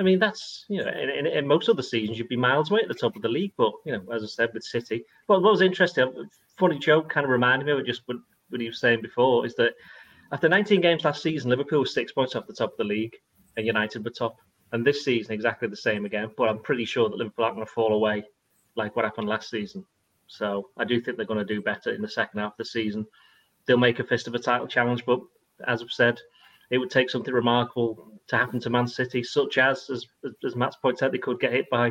[0.00, 2.80] I mean, that's you know, in, in, in, most other seasons you'd be miles away
[2.80, 5.40] at the top of the league, but you know, as I said with City, well,
[5.42, 8.16] what was interesting, funny joke, kind of reminded me of just what,
[8.48, 9.74] what he was saying before, is that
[10.30, 13.16] after 19 games last season, Liverpool was six points off the top of the league,
[13.56, 14.36] and United were top.
[14.72, 16.30] And this season, exactly the same again.
[16.36, 18.24] But I'm pretty sure that Liverpool aren't going to fall away
[18.78, 19.84] like what happened last season.
[20.26, 22.64] So I do think they're going to do better in the second half of the
[22.64, 23.06] season.
[23.66, 25.20] They'll make a fist of a title challenge, but
[25.66, 26.18] as I've said,
[26.70, 30.06] it would take something remarkable to happen to Man City, such as, as
[30.44, 31.86] as Matt's pointed out, they could get hit by,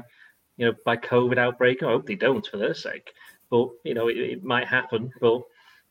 [0.58, 1.82] you know, by COVID outbreak.
[1.82, 3.12] I hope they don't for their sake,
[3.50, 5.12] but you know, it, it might happen.
[5.20, 5.42] But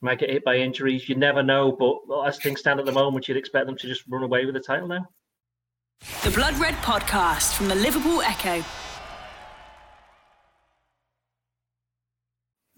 [0.01, 1.09] might get hit by injuries.
[1.09, 1.73] You never know.
[1.73, 4.45] But well, as things stand at the moment, you'd expect them to just run away
[4.45, 5.09] with the title now.
[6.23, 8.63] The Blood Red Podcast from the Liverpool Echo.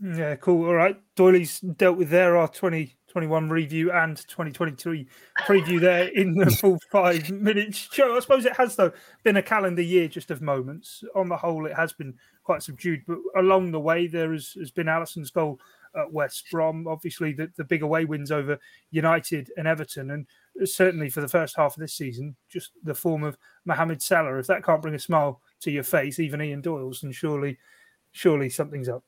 [0.00, 0.66] Yeah, cool.
[0.66, 0.96] All right.
[1.16, 5.08] Doyley's dealt with there our 2021 review and 2023
[5.40, 8.16] preview there in the full five minutes show.
[8.16, 8.92] I suppose it has, though,
[9.24, 11.02] been a calendar year just of moments.
[11.16, 14.70] On the whole, it has been quite subdued, but along the way, there has, has
[14.70, 15.58] been Alisson's goal
[15.96, 18.56] at West Brom, obviously, the, the big away wins over
[18.92, 20.12] United and Everton.
[20.12, 20.26] And
[20.68, 24.38] certainly for the first half of this season, just the form of Mohamed Salah.
[24.38, 27.58] If that can't bring a smile to your face, even Ian Doyle's, then surely,
[28.12, 29.02] surely something's up.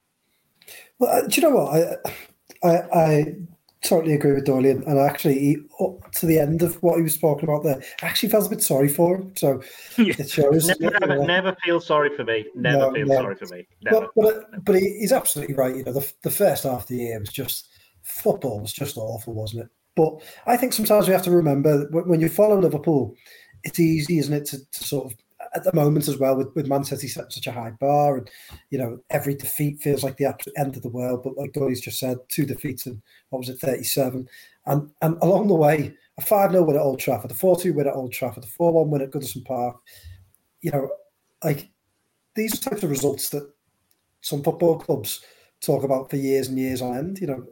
[0.98, 2.02] Well, uh, do you know what?
[2.62, 3.34] I, I, I
[3.82, 7.18] totally agree with Doyle, and actually, he, up to the end of what he was
[7.18, 9.32] talking about there, I actually felt a bit sorry for him.
[9.36, 9.62] So
[9.98, 10.66] it shows.
[10.80, 12.46] never, never, never, feel sorry for me.
[12.54, 13.66] Never no, feel sorry for me.
[13.82, 14.08] Never.
[14.14, 15.76] But, but, but he's absolutely right.
[15.76, 17.68] You know, the, the first half of the year was just
[18.02, 19.70] football was just awful, wasn't it?
[19.96, 23.14] But I think sometimes we have to remember that when you follow Liverpool,
[23.64, 25.18] it's easy, isn't it, to, to sort of
[25.54, 28.30] at the moment as well with, with Man City set such a high bar and
[28.70, 31.22] you know every defeat feels like the absolute end of the world.
[31.24, 34.28] But like Doyley's just said two defeats and what was it 37
[34.66, 37.94] and and along the way a 5-0 win at Old Trafford a 4-2 win at
[37.94, 39.76] Old Trafford a 4-1 win at Goodison Park.
[40.62, 40.90] You know
[41.42, 41.68] like
[42.34, 43.50] these types of results that
[44.20, 45.24] some football clubs
[45.60, 47.44] talk about for years and years on end you know.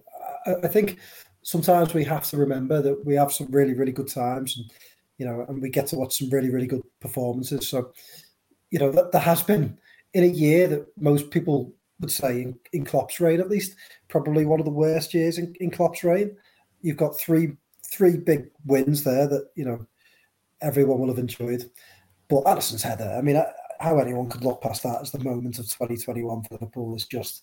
[0.47, 0.99] I, I think
[1.43, 4.71] sometimes we have to remember that we have some really really good times and
[5.19, 7.69] you know, and we get to watch some really, really good performances.
[7.69, 7.93] So,
[8.71, 9.79] you know, that there has been
[10.15, 13.75] in a year that most people would say in, in Klopp's reign, at least,
[14.09, 16.37] probably one of the worst years in, in Klopp's reign.
[16.81, 17.57] You've got three
[17.91, 19.87] three big wins there that you know
[20.61, 21.69] everyone will have enjoyed.
[22.29, 23.43] But Alisson's header, I mean,
[23.81, 27.43] how anyone could look past that as the moment of 2021 for Liverpool is just,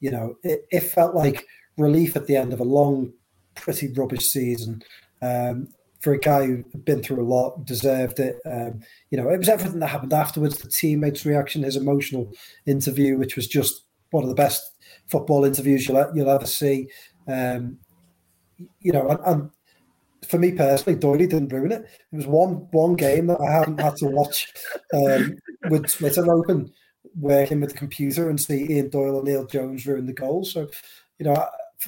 [0.00, 3.12] you know, it, it felt like relief at the end of a long,
[3.54, 4.82] pretty rubbish season.
[5.20, 5.68] Um,
[6.02, 8.40] for a guy who'd been through a lot, deserved it.
[8.44, 10.58] Um, you know, it was everything that happened afterwards.
[10.58, 12.32] The teammates' reaction, his emotional
[12.66, 14.72] interview, which was just one of the best
[15.06, 16.88] football interviews you'll, you'll ever see.
[17.28, 17.78] Um,
[18.80, 19.50] you know, and, and,
[20.28, 21.82] for me personally, Doyley didn't ruin it.
[22.12, 24.52] It was one one game that I hadn't had to watch
[24.94, 25.36] um,
[25.68, 26.72] with Twitter open,
[27.18, 30.44] working with the computer and see Ian Doyle and Neil Jones ruin the goal.
[30.44, 30.68] So,
[31.18, 31.44] you know,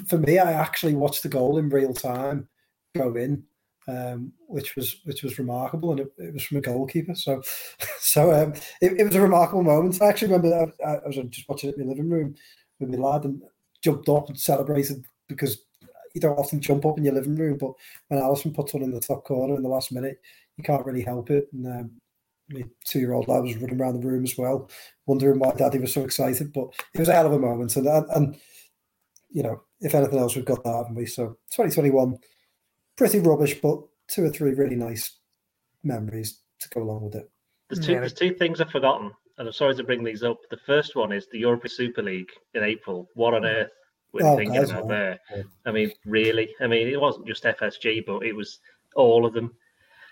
[0.09, 2.49] for me, I actually watched the goal in real time
[2.97, 3.45] go in
[3.87, 7.15] um, which was which was remarkable, and it, it, was from a goalkeeper.
[7.15, 7.43] So,
[7.99, 10.01] so um, it, it, was a remarkable moment.
[10.01, 12.35] I actually remember I, I, was just watching it in my living room
[12.81, 13.43] with my lad and
[13.83, 15.63] jumped up and celebrated because
[16.15, 17.73] you don't often jump up in your living room, but
[18.09, 20.21] when Alisson puts one in the top corner in the last minute,
[20.57, 21.49] you can't really help it.
[21.53, 21.91] And um,
[22.51, 24.71] my two-year-old lad was running around the room as well,
[25.07, 26.53] wondering why Daddy was so excited.
[26.53, 28.37] But it was a hell of a moment, and and, and
[29.31, 31.07] you know, if anything else, we've got that, haven't we?
[31.07, 32.17] So 2021
[32.97, 35.19] pretty rubbish, but two or three really nice
[35.83, 37.31] memories to go along with it.
[37.69, 38.01] There's two, yeah.
[38.01, 40.39] there's two things I've forgotten, and I'm sorry to bring these up.
[40.51, 43.09] The first one is the European Super League in April.
[43.15, 43.55] What on mm.
[43.55, 43.71] earth
[44.13, 45.19] were oh, thinking guys, about there?
[45.67, 46.55] I mean, really?
[46.61, 48.59] I mean, it wasn't just FSG, but it was
[48.95, 49.55] all of them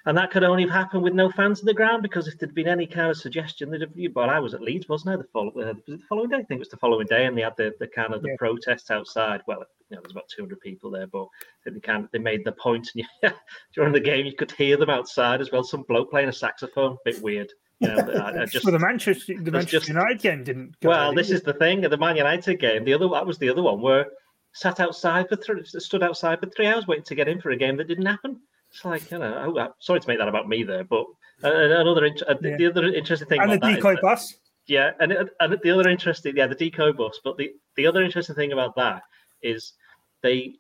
[0.07, 2.55] and that could only have happened with no fans in the ground because if there'd
[2.55, 5.51] been any kind of suggestion that well I was at Leeds wasn't I the, follow,
[5.51, 7.57] uh, was the following day I think it was the following day and they had
[7.57, 8.37] the, the kind of the yeah.
[8.39, 11.27] protests outside well you know there's about 200 people there but
[11.65, 13.31] they kind of, they made the point and you,
[13.75, 16.93] during the game you could hear them outside as well some bloke playing a saxophone
[16.93, 20.21] a bit weird you know, I, I just, well, the Manchester, the Manchester just, United
[20.21, 20.77] game didn't.
[20.85, 21.81] Well, this is the thing.
[21.81, 24.07] The Man United game, the other that was the other one where
[24.53, 27.57] sat outside for three, stood outside for three hours waiting to get in for a
[27.57, 28.41] game that didn't happen.
[28.73, 31.05] It's like you know, oh, sorry to make that about me there, but
[31.45, 32.57] uh, another uh, yeah.
[32.57, 34.35] the other interesting thing and the decoy bus.
[34.67, 37.21] yeah, and and the other interesting, yeah, the decoy bus.
[37.23, 39.03] But the the other interesting thing about that
[39.43, 39.75] is
[40.23, 40.55] they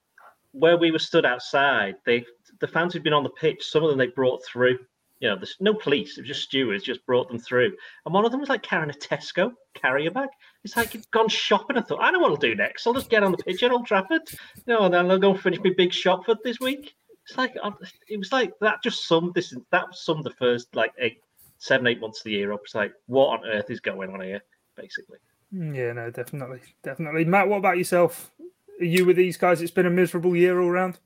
[0.53, 2.25] where we were stood outside, they
[2.61, 4.79] the fans who've been on the pitch, some of them they brought through.
[5.21, 7.73] You know, there's no police, it was just stewards, just brought them through.
[8.05, 10.29] And one of them was like carrying a Tesco carrier bag.
[10.65, 11.79] It's like he'd gone shopping.
[11.79, 12.87] I thought, I know what I'll do next.
[12.87, 14.23] I'll just get on the pitch at Old Trafford.
[14.67, 16.97] You know, and then I'll go and finish my big shop for this week.
[17.27, 17.55] It's like
[18.09, 18.83] it was like that.
[18.83, 19.55] Just summed this.
[19.71, 21.21] That summed the first like eight,
[21.59, 22.61] seven, eight months of the year up.
[22.65, 24.43] It's like what on earth is going on here,
[24.77, 25.19] basically.
[25.55, 27.25] Mm, yeah, no, definitely, definitely.
[27.25, 28.33] Matt, what about yourself?
[28.81, 29.63] Are you with these guys?
[29.63, 30.99] It's been a miserable year all round.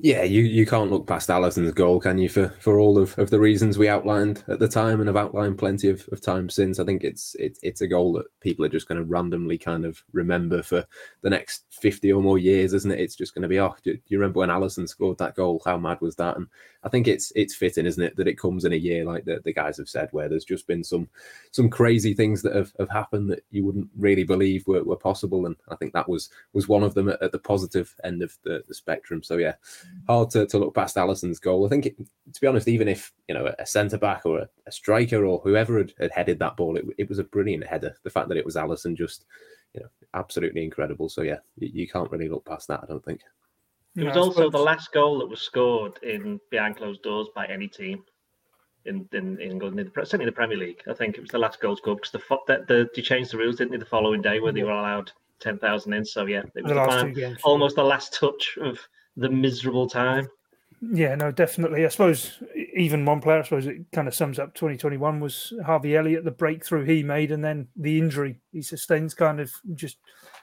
[0.00, 2.28] Yeah, you, you can't look past Alisson's goal, can you?
[2.28, 5.58] For for all of, of the reasons we outlined at the time, and have outlined
[5.58, 6.78] plenty of, of time since.
[6.78, 9.84] I think it's it's it's a goal that people are just going to randomly kind
[9.84, 10.84] of remember for
[11.22, 13.00] the next fifty or more years, isn't it?
[13.00, 15.62] It's just going to be oh, do you remember when Alisson scored that goal?
[15.64, 16.36] How mad was that?
[16.36, 16.48] And
[16.84, 19.40] I think it's it's fitting, isn't it, that it comes in a year like the,
[19.44, 21.08] the guys have said, where there's just been some
[21.50, 25.46] some crazy things that have, have happened that you wouldn't really believe were, were possible,
[25.46, 28.36] and I think that was was one of them at, at the positive end of
[28.44, 29.22] the, the spectrum.
[29.22, 29.54] So yeah
[30.06, 31.66] hard to, to look past Alisson's goal.
[31.66, 34.48] I think, it, to be honest, even if you know a centre back or a,
[34.66, 37.94] a, striker or whoever had, had headed that ball, it, it, was a brilliant header.
[38.02, 39.26] The fact that it was Alisson just,
[39.74, 41.08] you know, absolutely incredible.
[41.08, 42.80] So yeah, you, you can't really look past that.
[42.82, 43.20] I don't think.
[43.98, 47.68] It was also the last goal that was scored in behind closed doors by any
[47.68, 48.04] team
[48.84, 50.82] in, in England, in the, certainly the Premier League.
[50.88, 53.38] I think it was the last goal scored because the, the, the they changed the
[53.38, 56.04] rules, didn't they, the following day where they were allowed ten thousand in.
[56.04, 58.78] So yeah, it was the the final, almost the last touch of
[59.16, 60.28] the miserable time.
[60.80, 61.84] Yeah, no, definitely.
[61.84, 62.40] I suppose
[62.76, 66.30] even one player, I suppose it kind of sums up 2021 was Harvey Elliott, the
[66.30, 69.96] breakthrough he made, and then the injury he sustains kind of just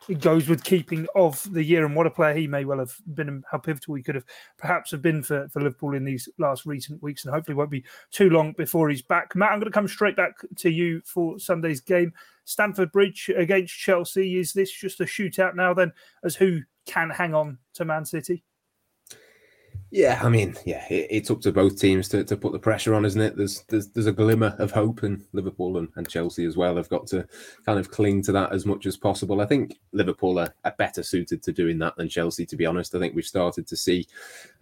[0.10, 2.94] it goes with keeping of the year and what a player he may well have
[3.14, 4.26] been and how pivotal he could have
[4.58, 7.86] perhaps have been for, for Liverpool in these last recent weeks and hopefully won't be
[8.12, 9.36] too long before he's back.
[9.36, 12.14] Matt, I'm going to come straight back to you for Sunday's game.
[12.44, 14.38] Stamford Bridge against Chelsea.
[14.38, 15.92] Is this just a shootout now then
[16.24, 18.44] as who can hang on to Man City?
[19.96, 22.94] Yeah, I mean, yeah, it, it's up to both teams to, to put the pressure
[22.94, 23.38] on, isn't it?
[23.38, 26.90] There's there's there's a glimmer of hope, and Liverpool and, and Chelsea as well They've
[26.90, 27.26] got to
[27.66, 29.40] kind of cling to that as much as possible.
[29.40, 32.94] I think Liverpool are, are better suited to doing that than Chelsea, to be honest.
[32.94, 34.06] I think we've started to see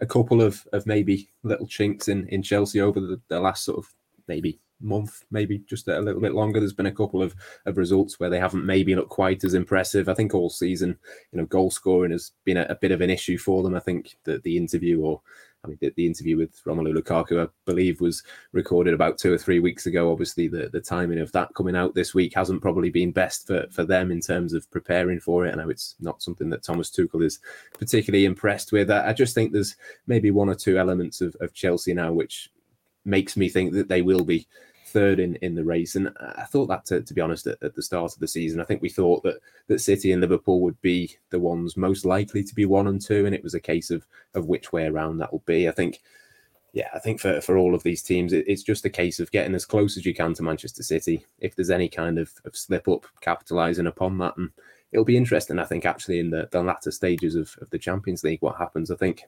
[0.00, 3.78] a couple of, of maybe little chinks in, in Chelsea over the, the last sort
[3.78, 3.92] of
[4.28, 6.60] maybe month, maybe just a little bit longer.
[6.60, 7.34] There's been a couple of,
[7.66, 10.08] of results where they haven't maybe looked quite as impressive.
[10.08, 10.96] I think all season,
[11.32, 13.74] you know, goal scoring has been a, a bit of an issue for them.
[13.74, 15.20] I think that the interview or
[15.64, 19.38] I mean, the, the, interview with Romelu Lukaku, I believe, was recorded about two or
[19.38, 20.12] three weeks ago.
[20.12, 23.66] Obviously, the, the timing of that coming out this week hasn't probably been best for,
[23.70, 25.52] for them in terms of preparing for it.
[25.52, 27.38] I know it's not something that Thomas Tuchel is
[27.78, 28.90] particularly impressed with.
[28.90, 32.50] I, I just think there's maybe one or two elements of, of Chelsea now which
[33.04, 34.46] makes me think that they will be
[34.86, 35.96] third in, in the race.
[35.96, 38.60] And I thought that, to, to be honest, at, at, the start of the season,
[38.60, 42.44] I think we thought that that City and Liverpool would be the ones most likely
[42.44, 45.18] to be one and two, and it was a case of of which way around
[45.18, 45.68] that will be.
[45.68, 46.00] I think,
[46.72, 49.32] yeah, I think for, for all of these teams, it, it's just a case of
[49.32, 51.26] getting as close as you can to Manchester City.
[51.40, 54.50] If there's any kind of, of slip up, capitalising upon that, and
[54.92, 55.58] it'll be interesting.
[55.58, 58.92] I think actually in the, the latter stages of, of the Champions League, what happens.
[58.92, 59.24] I think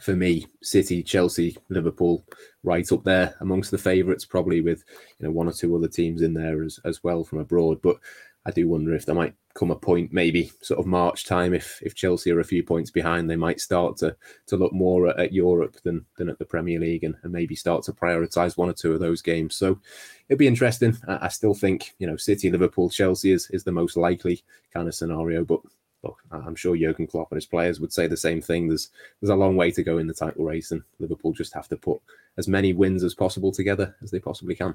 [0.00, 2.24] for me, City, Chelsea, Liverpool,
[2.62, 4.84] right up there amongst the favourites, probably with
[5.18, 7.80] you know one or two other teams in there as as well from abroad.
[7.82, 7.98] But
[8.46, 11.80] I do wonder if there might come a point, maybe sort of March time, if
[11.82, 15.18] if Chelsea are a few points behind, they might start to to look more at,
[15.18, 18.70] at Europe than than at the Premier League, and, and maybe start to prioritise one
[18.70, 19.56] or two of those games.
[19.56, 19.80] So
[20.28, 20.96] it'd be interesting.
[21.06, 24.88] I, I still think you know City, Liverpool, Chelsea is is the most likely kind
[24.88, 25.60] of scenario, but
[26.08, 28.68] look, I'm sure Jurgen Klopp and his players would say the same thing.
[28.68, 28.90] There's
[29.20, 31.76] there's a long way to go in the title race, and Liverpool just have to
[31.76, 32.00] put
[32.36, 34.74] as many wins as possible together as they possibly can.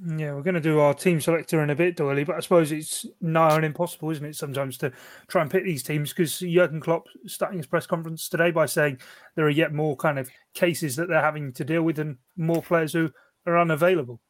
[0.00, 2.70] Yeah, we're going to do our team selector in a bit, Doyley, but I suppose
[2.70, 4.92] it's nigh on impossible, isn't it, sometimes to
[5.26, 8.98] try and pick these teams because Jurgen Klopp starting his press conference today by saying
[9.34, 12.62] there are yet more kind of cases that they're having to deal with and more
[12.62, 13.10] players who
[13.44, 14.20] are unavailable.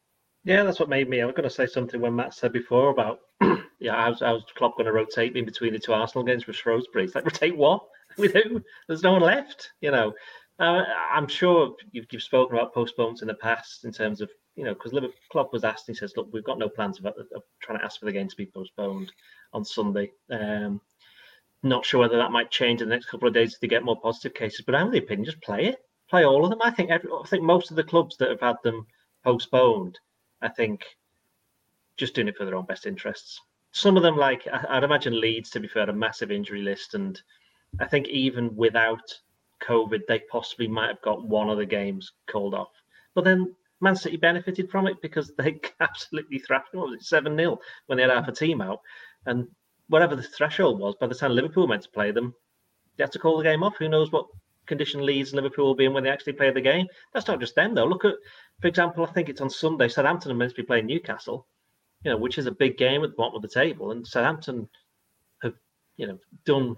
[0.45, 1.21] Yeah, that's what made me.
[1.21, 3.21] I was going to say something when Matt said before about
[3.81, 7.05] yeah, how's, how's Klopp going to rotate in between the two Arsenal games with Shrewsbury?
[7.05, 7.83] It's like rotate what
[8.19, 8.63] with who?
[8.87, 9.71] There's no one left.
[9.81, 10.15] You know,
[10.59, 14.65] uh, I'm sure you've, you've spoken about postponements in the past in terms of you
[14.65, 15.87] know because Liverpool Klopp was asked.
[15.87, 18.29] He says, "Look, we've got no plans of, of trying to ask for the game
[18.29, 19.13] to be postponed
[19.53, 20.81] on Sunday." Um,
[21.63, 23.85] not sure whether that might change in the next couple of days if they get
[23.85, 26.61] more positive cases, but I'm of the opinion just play it, play all of them.
[26.63, 28.87] I think every, I think most of the clubs that have had them
[29.25, 29.99] postponed,
[30.41, 30.85] I think,
[31.97, 33.41] just doing it for their own best interests
[33.73, 37.21] some of them, like I'd imagine Leeds, to be fair, a massive injury list, and
[37.81, 39.15] I think even without
[39.63, 42.73] COVID, they possibly might have got one of the games called off.
[43.15, 46.81] But then Man City benefited from it because they absolutely thrashed them.
[46.81, 48.81] What was it, 7 0 when they had half a team out?
[49.27, 49.47] And
[49.89, 52.35] whatever the threshold was, by the time Liverpool meant to play them,
[52.97, 53.77] they had to call the game off.
[53.79, 54.27] Who knows what
[54.69, 56.87] condition Leeds Liverpool will be in when they actually play the game.
[57.13, 57.87] That's not just them though.
[57.87, 58.15] Look at,
[58.61, 59.89] for example, I think it's on Sunday.
[59.89, 61.47] Southampton are meant to be playing Newcastle,
[62.05, 64.69] you know, which is a big game at the bottom of the table, and Southampton
[65.43, 65.55] have,
[65.97, 66.77] you know, done.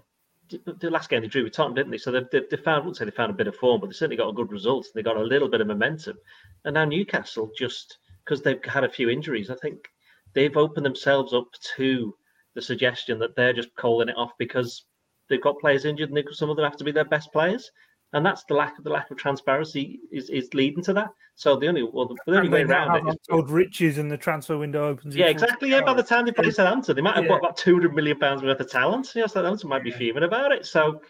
[0.49, 1.97] The last game they drew with Tottenham, didn't they?
[1.97, 3.93] So they've, they found, I wouldn't say they found a bit of form, but they
[3.93, 4.85] certainly got a good result.
[4.85, 6.17] And they got a little bit of momentum,
[6.65, 9.49] and now Newcastle just because they've had a few injuries.
[9.49, 9.87] I think
[10.33, 12.13] they've opened themselves up to
[12.53, 14.85] the suggestion that they're just calling it off because
[15.31, 17.71] they've got players injured and some of them have to be their best players.
[18.13, 21.09] And that's the lack of the lack of transparency is, is leading to that.
[21.35, 24.17] So the only well, the, the only way around it is told riches and the
[24.17, 25.15] transfer window opens.
[25.15, 25.69] Yeah, exactly.
[25.69, 27.29] Yeah, by the time they play Southampton, they might have yeah.
[27.29, 29.09] got about two hundred million pounds worth of talent.
[29.15, 30.65] You know, Southampton might be fuming about it.
[30.65, 31.01] So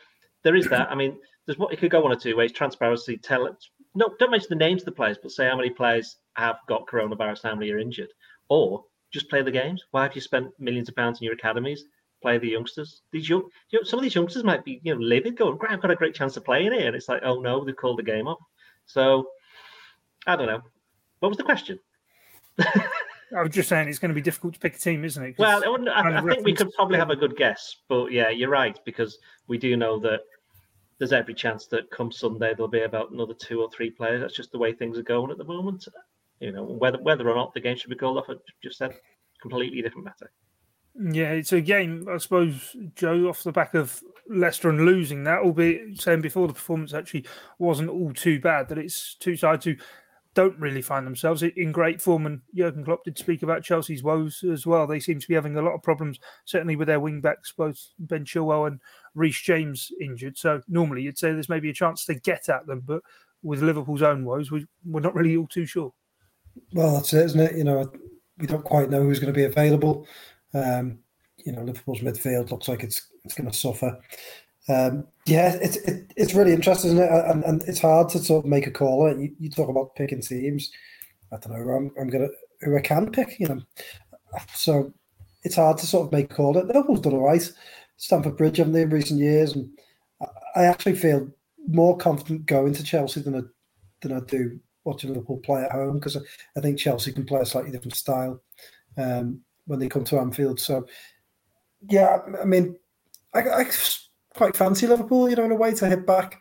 [0.44, 0.92] there is that.
[0.92, 1.18] I mean,
[1.48, 2.52] there's what it could go one or two ways.
[2.52, 3.56] Transparency, tell it.
[3.96, 6.86] No, don't mention the names of the players, but say how many players have got
[6.86, 8.10] coronavirus, how many are injured,
[8.48, 9.84] or just play the games.
[9.90, 11.84] Why have you spent millions of pounds in your academies?
[12.22, 13.02] Play the youngsters.
[13.12, 15.72] These young, you know, some of these youngsters might be, you know, livid, going, "Great,
[15.72, 18.00] I've got a great chance of playing it," and it's like, "Oh no, they've called
[18.00, 18.40] the game off."
[18.86, 19.30] So,
[20.28, 20.62] I don't know.
[21.20, 21.80] What was the question?
[22.60, 25.36] I was just saying it's going to be difficult to pick a team, isn't it?
[25.38, 28.50] Well, I, I, I think we could probably have a good guess, but yeah, you're
[28.50, 29.18] right because
[29.48, 30.22] we do know that
[30.98, 34.22] there's every chance that come Sunday there'll be about another two or three players.
[34.22, 35.88] That's just the way things are going at the moment.
[36.40, 38.94] You know, whether whether or not the game should be called off, I just said
[39.42, 40.32] completely different matter.
[40.96, 45.40] Yeah, it's a game, I suppose, Joe, off the back of Leicester and losing that,
[45.40, 47.26] albeit saying before the performance actually
[47.60, 49.76] wasn't all too bad, that it's two sides who
[50.34, 52.26] don't really find themselves in great form.
[52.26, 54.88] And Jurgen Klopp did speak about Chelsea's woes as well.
[54.88, 57.80] They seem to be having a lot of problems, certainly with their wing backs, both
[58.00, 58.80] Ben Chilwell and
[59.16, 60.38] Reece James injured.
[60.38, 63.02] So normally you'd say there's maybe a chance to get at them, but
[63.44, 65.94] with Liverpool's own woes, we, we're not really all too sure.
[66.74, 67.58] Well, that's it, isn't it?
[67.58, 67.92] You know,
[68.38, 70.08] we don't quite know who's going to be available.
[70.54, 71.00] Um,
[71.38, 73.98] you know, Liverpool's midfield looks like it's it's going to suffer.
[74.70, 77.10] Um, yeah, it's it, it's really interesting, it?
[77.10, 79.10] And, and it's hard to sort of make a call.
[79.18, 80.72] You, you talk about picking teams.
[81.32, 81.74] I don't know.
[81.74, 82.28] I'm, I'm gonna
[82.62, 83.40] who I can pick.
[83.40, 83.62] You know,
[84.54, 84.94] so
[85.44, 86.54] it's hard to sort of make a call.
[86.54, 87.52] Liverpool's done all right.
[87.98, 89.70] Stamford Bridge haven't they in recent years, and
[90.56, 91.30] I actually feel
[91.68, 93.42] more confident going to Chelsea than I
[94.02, 97.46] than I do watching Liverpool play at home because I think Chelsea can play a
[97.46, 98.42] slightly different style
[98.98, 100.60] um, when they come to Anfield.
[100.60, 100.86] So,
[101.90, 102.76] yeah, I mean,
[103.34, 103.66] I, I,
[104.36, 106.40] quite fancy Liverpool, you know, in a way to hit back,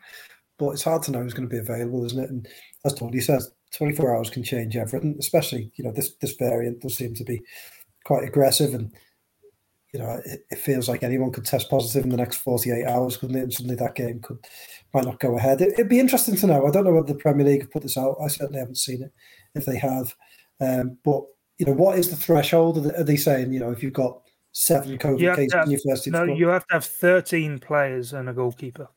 [0.57, 2.29] but it's hard to know who's going to be available, isn't it?
[2.29, 2.47] And
[2.85, 6.97] as Tony says, 24 hours can change everything, especially, you know, this, this variant does
[6.97, 7.41] seem to be
[8.03, 8.91] quite aggressive and
[9.93, 13.17] you know, it, it, feels like anyone could test positive in the next 48 hours,
[13.17, 13.43] couldn't it?
[13.43, 14.37] And suddenly that game could
[14.93, 15.61] might not go ahead.
[15.61, 16.65] It, would be interesting to know.
[16.65, 18.15] I don't know whether the Premier League have put this out.
[18.23, 19.11] I certainly haven't seen it
[19.53, 20.15] if they have.
[20.61, 21.23] Um, but,
[21.61, 22.83] you know, what is the threshold?
[22.87, 26.07] Are they, saying, you know, if you've got seven COVID cases have, in your first
[26.07, 28.89] No, you have to have 13 players and a goalkeeper.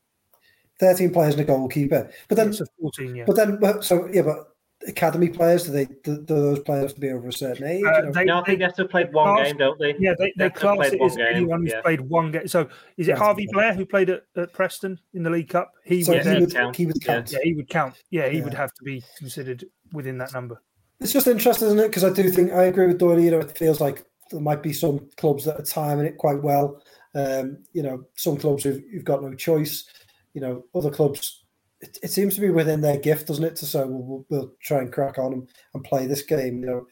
[0.79, 2.09] 13 players and a goalkeeper.
[2.27, 2.51] But then,
[2.81, 3.25] 14, yeah.
[3.27, 4.55] But then, so, yeah, but
[4.87, 5.65] academy players?
[5.65, 7.83] Do they do, do those players have to be over a certain age?
[7.85, 9.93] Uh, they, no, I think they have to have played one class, game, don't they?
[9.99, 11.81] Yeah, they, they, they class it as anyone who's yeah.
[11.81, 12.47] played one game.
[12.47, 15.71] So is it Harvey Blair who played at, at, Preston in the League Cup?
[15.83, 16.75] He, so would, he, would, count.
[16.75, 17.31] he would count.
[17.31, 18.01] Yeah, he would count.
[18.09, 18.43] Yeah, he yeah.
[18.43, 20.61] would have to be considered within that number.
[20.99, 21.87] It's just interesting, isn't it?
[21.87, 23.19] Because I do think I agree with Doyle.
[23.19, 26.41] You know, it feels like there might be some clubs that are timing it quite
[26.41, 26.81] well.
[27.13, 29.85] Um, you know, some clubs who've, who've got no choice.
[30.33, 31.45] You know, other clubs
[31.81, 33.55] it, it, seems to be within their gift, doesn't it?
[33.57, 36.61] To say we'll, we'll try and crack on and, and, play this game.
[36.61, 36.87] You know,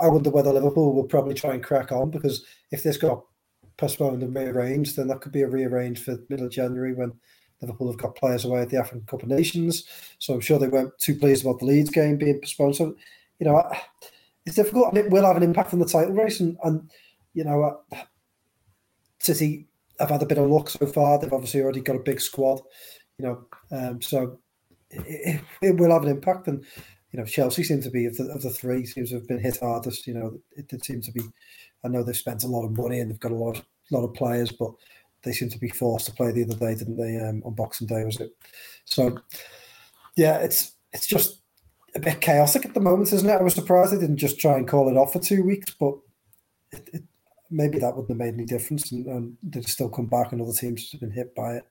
[0.00, 3.24] I wonder whether Liverpool will probably try and crack on because if this got
[3.76, 7.12] postponed and rearranged, then that could be a rearranged for middle of January when
[7.60, 9.84] Liverpool have got players away at the African Cup of Nations.
[10.18, 12.76] So I'm sure they weren't too pleased about the Leeds game being postponed.
[12.76, 12.94] So
[13.38, 13.62] you know,
[14.46, 16.40] it's difficult and it will have an impact on the title race.
[16.40, 16.90] And, and
[17.34, 17.80] you know,
[19.20, 19.68] City
[19.98, 21.18] have had a bit of luck so far.
[21.18, 22.60] They've obviously already got a big squad
[23.18, 24.38] you know, um, so
[24.90, 26.46] it, it, will have an impact.
[26.48, 26.64] And
[27.12, 29.40] you know, Chelsea seem to be of the, of the three seems to have been
[29.40, 30.06] hit hardest.
[30.06, 31.22] You know, it did seem to be.
[31.84, 34.04] I know they've spent a lot of money and they've got a lot, of, lot
[34.04, 34.72] of players, but
[35.22, 37.18] they seem to be forced to play the other day, didn't they?
[37.18, 38.30] Um, on Boxing Day, was it?
[38.84, 39.18] So,
[40.16, 41.40] yeah, it's it's just
[41.94, 43.32] a bit chaotic at the moment, isn't it?
[43.32, 45.94] I was surprised they didn't just try and call it off for two weeks, but
[46.70, 47.02] it, it,
[47.50, 50.52] maybe that wouldn't have made any difference, and, and they'd still come back, and other
[50.52, 51.64] teams have been hit by it.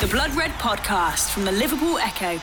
[0.00, 2.40] The Blood Red Podcast from the Liverpool Echo.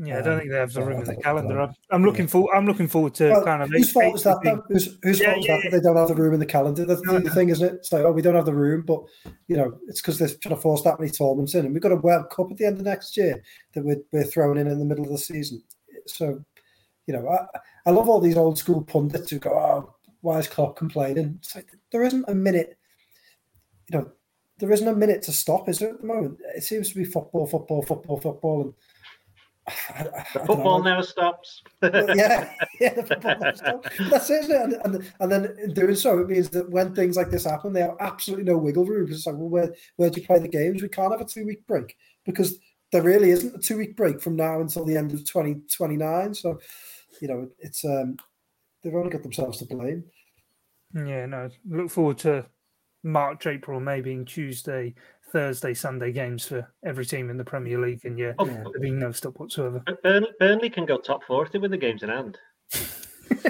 [0.00, 1.60] Yeah, I don't think they have the room in the calendar.
[1.60, 2.54] I'm, I'm looking for.
[2.54, 3.70] I'm looking forward to well, kind of.
[3.70, 4.38] Whose fault is that?
[4.44, 4.62] Though?
[4.68, 6.46] Whose, whose yeah, fault is yeah, that, that they don't have the room in the
[6.46, 6.84] calendar?
[6.84, 7.34] That's no, the no.
[7.34, 7.74] thing, isn't it?
[7.74, 9.00] It's like, oh, we don't have the room, but
[9.48, 11.92] you know, it's because they're trying to force that many tournaments in, and we've got
[11.92, 13.42] a World Cup at the end of next year
[13.74, 15.62] that we're, we're throwing in in the middle of the season.
[16.06, 16.44] So,
[17.06, 20.46] you know, I, I love all these old school pundits who go, "Oh, why is
[20.46, 22.78] Klopp complaining?" It's like there isn't a minute
[23.90, 24.10] you know,
[24.58, 26.38] there isn't a minute to stop, is there at the moment?
[26.54, 28.74] It seems to be football, football, football, football, and
[29.90, 31.62] I, I, football never stops.
[31.82, 33.88] yeah, yeah, the football never stops.
[34.10, 37.30] That's it, and, and, and then in doing so, it means that when things like
[37.30, 39.10] this happen, they have absolutely no wiggle room.
[39.10, 40.82] It's like, well, where where do you play the games?
[40.82, 42.58] We can't have a two week break because
[42.92, 46.34] there really isn't a two week break from now until the end of 2029.
[46.34, 46.58] So,
[47.20, 48.16] you know, it's um,
[48.82, 50.04] they've only got themselves to blame.
[50.94, 51.50] Yeah, no.
[51.68, 52.46] Look forward to
[53.02, 54.94] March, April, maybe in Tuesday,
[55.30, 58.90] Thursday, Sunday games for every team in the Premier League, and yeah, oh, there'll be
[58.90, 59.82] no stop whatsoever.
[60.02, 62.38] Burnley, Burnley can go top 40 with the games in hand.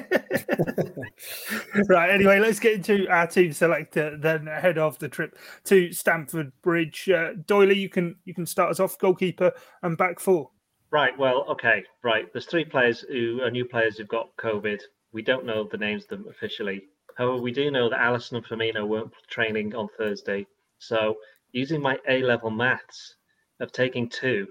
[1.89, 2.11] right.
[2.11, 4.17] Anyway, let's get into our team selector.
[4.17, 7.09] Then head off the trip to Stamford Bridge.
[7.09, 8.99] Uh, Doyley, you can you can start us off.
[8.99, 9.53] Goalkeeper
[9.83, 10.51] and back four.
[10.91, 11.17] Right.
[11.19, 11.45] Well.
[11.51, 11.85] Okay.
[12.03, 12.33] Right.
[12.33, 14.81] There's three players who are new players who've got COVID.
[15.13, 16.83] We don't know the names of them officially.
[17.17, 20.47] However, we do know that Alisson and Firmino weren't training on Thursday.
[20.79, 21.17] So
[21.53, 23.17] using my A level maths
[23.61, 24.47] of taking two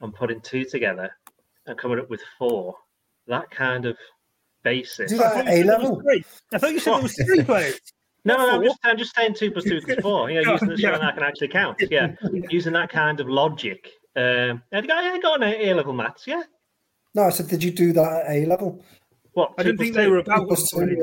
[0.00, 1.10] and putting two together
[1.66, 2.74] and coming up with four,
[3.26, 3.96] that kind of
[4.62, 5.12] basis.
[5.12, 6.02] Is that A level?
[6.52, 7.80] I thought you said there was three players.
[8.24, 10.30] No, no, I'm just, I'm just saying two plus two equals four.
[10.30, 10.98] You know, using this yeah.
[10.98, 11.80] I can actually count.
[11.90, 12.14] Yeah,
[12.50, 13.88] using that kind of logic.
[14.16, 16.26] Um, I got, got an A level maths.
[16.26, 16.42] Yeah.
[17.14, 18.84] No, I said, did you do that at A level?
[19.32, 19.54] What?
[19.56, 20.00] I didn't think two?
[20.00, 20.48] they were about.
[20.48, 20.96] Two,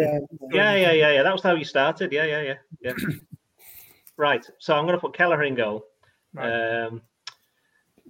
[0.51, 1.23] yeah, yeah, yeah, yeah.
[1.23, 2.11] That was how you started.
[2.11, 2.93] Yeah, yeah, yeah, yeah.
[4.17, 4.45] right.
[4.59, 5.85] So I'm going to put Kelleher in goal,
[6.33, 6.85] right.
[6.85, 7.01] um,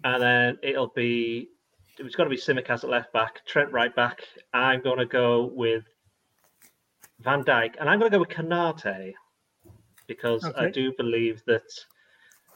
[0.04, 1.50] and then it'll be
[1.98, 4.22] it's going to be Tsimikas at left back, Trent right back.
[4.54, 5.84] I'm going to go with
[7.20, 9.14] Van Dijk, and I'm going to go with Konate
[10.08, 10.66] because okay.
[10.66, 11.64] I do believe that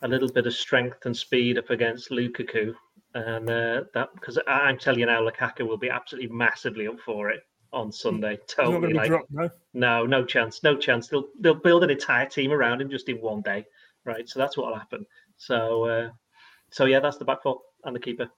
[0.01, 2.73] a little bit of strength and speed up against Lukaku,
[3.15, 7.29] and uh, that because I'm telling you now, Lukaku will be absolutely massively up for
[7.29, 7.41] it
[7.71, 8.37] on Sunday.
[8.47, 9.49] Totally, like, dropped, no?
[9.73, 11.07] no, no chance, no chance.
[11.07, 13.65] They'll they'll build an entire team around him just in one day,
[14.05, 14.27] right?
[14.27, 15.05] So that's what'll happen.
[15.37, 16.09] So, uh,
[16.71, 18.29] so yeah, that's the back four and the keeper.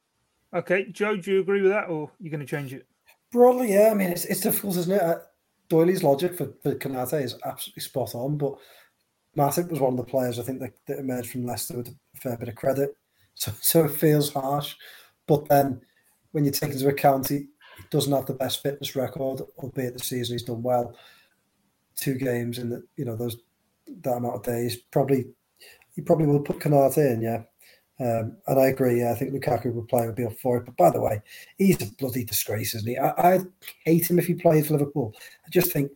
[0.54, 2.86] Okay, Joe, do you agree with that, or you're going to change it?
[3.32, 3.90] Broadly, yeah.
[3.92, 5.02] I mean, it's, it's difficult, isn't it?
[5.02, 5.20] Uh,
[5.70, 8.56] Doyley's logic for, for Konate is absolutely spot on, but
[9.38, 12.18] Matip was one of the players I think that, that emerged from Leicester with a
[12.18, 12.98] fair bit of credit.
[13.36, 14.76] So, so it feels harsh.
[15.28, 15.82] But then
[16.32, 17.48] when you take into account he
[17.92, 20.96] doesn't have the best fitness record, albeit the season he's done well,
[21.96, 23.38] two games in the you know those
[24.04, 25.26] that amount of days, probably
[25.96, 27.44] he probably will put Konate in, yeah.
[28.00, 29.00] Um, and I agree.
[29.00, 30.66] Yeah, I think Lukaku would play would be up for it.
[30.66, 31.22] But by the way,
[31.58, 32.98] he's a bloody disgrace, isn't he?
[32.98, 33.40] I, I
[33.86, 35.14] hate him if he plays for Liverpool.
[35.46, 35.92] I just think,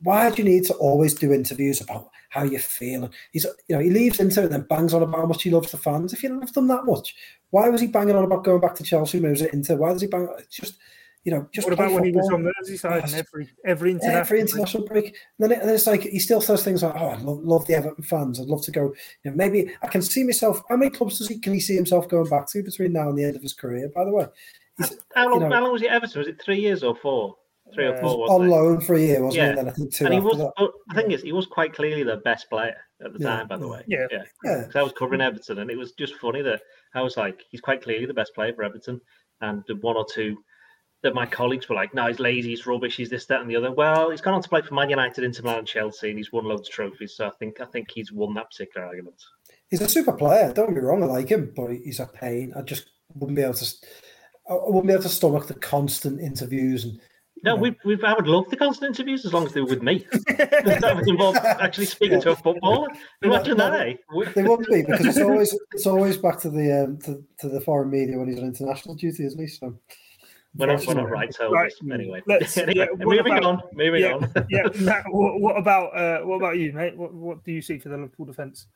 [0.00, 3.10] why do you need to always do interviews about how you feel?
[3.32, 5.72] He's, you know, he leaves Inter and then bangs on about how much he loves
[5.72, 6.14] the fans.
[6.14, 7.14] If you love them that much,
[7.50, 9.76] why was he banging on about going back to Chelsea when he was at Inter?
[9.76, 10.28] Why does he bang?
[10.38, 10.78] It's just
[11.24, 14.40] you know, just what about when he was on Merseyside and every every international every
[14.40, 15.04] international break?
[15.04, 15.16] break.
[15.38, 17.44] And then, it, and then it's like he still says things like, "Oh, I love,
[17.44, 18.40] love, the Everton fans.
[18.40, 18.92] I'd love to go.
[19.24, 20.62] You know, maybe I can see myself.
[20.68, 23.16] How many clubs does he can he see himself going back to between now and
[23.16, 23.88] the end of his career?
[23.94, 24.26] By the way,
[25.14, 26.18] how long, you know, how long was he at Everton?
[26.18, 27.36] Was it three years or four?
[27.72, 28.30] Three or four.
[28.30, 29.50] on loan for a year, wasn't yeah.
[29.50, 29.56] he?
[29.56, 30.04] then I think two.
[30.04, 30.38] And he was.
[30.38, 30.52] That.
[30.88, 33.28] The thing is, he was quite clearly the best player at the yeah.
[33.28, 33.48] time.
[33.48, 34.24] By the way, yeah, yeah.
[34.44, 34.64] yeah.
[34.74, 36.60] I was covering Everton, and it was just funny that
[36.94, 39.00] I was like, he's quite clearly the best player for Everton,
[39.40, 40.36] and one or two
[41.02, 43.56] that my colleagues were like, no, he's lazy, he's rubbish, he's this, that, and the
[43.56, 43.72] other.
[43.72, 46.44] Well, he's gone on to play for Man United, Inter Milan, Chelsea, and he's won
[46.44, 47.14] loads of trophies.
[47.16, 49.16] So I think I think he's won that particular argument.
[49.68, 50.52] He's a super player.
[50.52, 52.52] Don't get me wrong, I like him, but he's a pain.
[52.56, 53.74] I just wouldn't be able to.
[54.48, 57.00] I wouldn't be able to stomach the constant interviews and.
[57.44, 59.82] No, we we I would love the constant interviews as long as they were with
[59.82, 60.06] me.
[60.28, 62.24] that would involve actually speaking yeah.
[62.24, 62.86] to a footballer.
[63.22, 63.94] Imagine that, eh?
[64.36, 67.60] They wouldn't be because it's always it's always back to the um, to, to the
[67.60, 69.48] foreign media when he's on international duty, isn't he?
[69.48, 69.76] So
[70.56, 71.72] we're not, we're not right, so right.
[71.92, 72.22] anyway.
[72.26, 73.62] Let's, anyway moving about, on.
[73.72, 74.32] Moving yeah, on.
[74.50, 74.68] yeah.
[74.80, 76.96] Matt, what, what, about uh, what about you, mate?
[76.96, 78.66] What, what do you see for the Liverpool defence?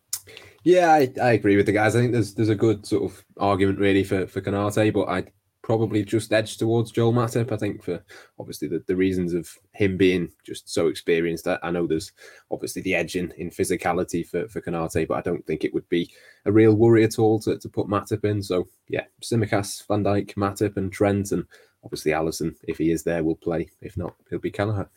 [0.64, 1.95] Yeah, I, I agree with the guys.
[1.95, 5.24] I think there's there's a good sort of argument really for for Konate, but I
[5.67, 7.51] probably just edge towards Joel Matip.
[7.51, 8.01] I think for
[8.39, 11.49] obviously the, the reasons of him being just so experienced.
[11.49, 12.12] I, I know there's
[12.53, 15.89] obviously the edge in, in physicality for, for Konate, but I don't think it would
[15.89, 16.09] be
[16.45, 18.45] a real worry at all to, to put Matip in.
[18.45, 21.45] So yeah, Tsimikas, Van Dijk, Matip and Trent and
[21.83, 23.69] obviously Alisson, if he is there, will play.
[23.81, 24.89] If not, he'll be Kelleher.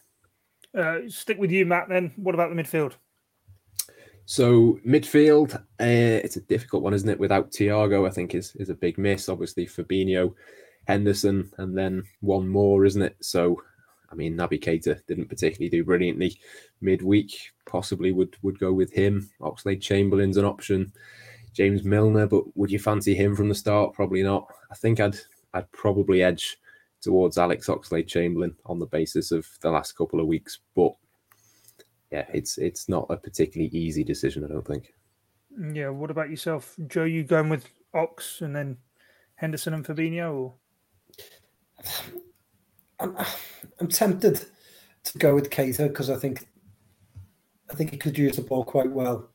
[0.77, 2.13] Uh, stick with you, Matt, then.
[2.15, 2.93] What about the midfield?
[4.29, 7.19] So midfield, uh, it's a difficult one, isn't it?
[7.19, 9.27] Without Thiago, I think is is a big miss.
[9.27, 10.35] Obviously, Fabinho,
[10.87, 13.15] Henderson, and then one more, isn't it?
[13.21, 13.59] So,
[14.11, 16.37] I mean, Naby Keita didn't particularly do brilliantly
[16.79, 17.53] midweek.
[17.65, 19.27] Possibly would would go with him.
[19.41, 20.93] Oxlade Chamberlain's an option.
[21.53, 23.95] James Milner, but would you fancy him from the start?
[23.95, 24.45] Probably not.
[24.69, 25.17] I think I'd
[25.55, 26.59] I'd probably edge
[27.01, 30.93] towards Alex Oxlade Chamberlain on the basis of the last couple of weeks, but
[32.11, 34.93] yeah, it's it's not a particularly easy decision, I don't think.
[35.73, 35.89] Yeah.
[35.89, 37.03] What about yourself, Joe?
[37.03, 38.77] You going with Ox and then
[39.35, 40.53] Henderson and Fabinho, or?
[42.99, 43.15] I'm,
[43.79, 44.45] I'm tempted
[45.03, 46.47] to go with Keita because I think
[47.71, 49.29] I think he could use the ball quite well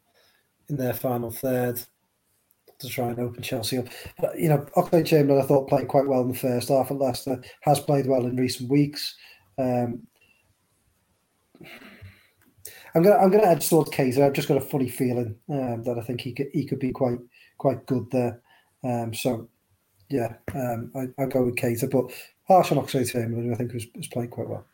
[0.68, 1.80] in their final third
[2.80, 3.86] to try and open Chelsea up.
[4.18, 6.98] But you know, Oxlade Chamberlain I thought played quite well in the first half at
[6.98, 9.14] Leicester, has played well in recent weeks.
[9.58, 10.06] Um,
[12.94, 14.24] I'm gonna I'm gonna edge towards Keita.
[14.24, 16.92] I've just got a funny feeling um, that I think he could he could be
[16.92, 17.18] quite
[17.58, 18.40] quite good there.
[18.84, 19.48] Um, so
[20.10, 22.12] yeah, um, I, I'll go with Keita, but
[22.46, 24.64] harsh on Oxlade Chamberlain, I think was, was playing quite well.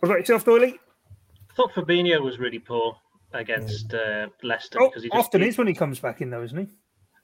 [0.00, 0.74] What about yourself, Doyley?
[0.74, 2.96] I thought Fabinho was really poor
[3.32, 6.30] against uh, Leicester Oh, because he just, often he- is when he comes back in,
[6.30, 6.66] though, isn't he?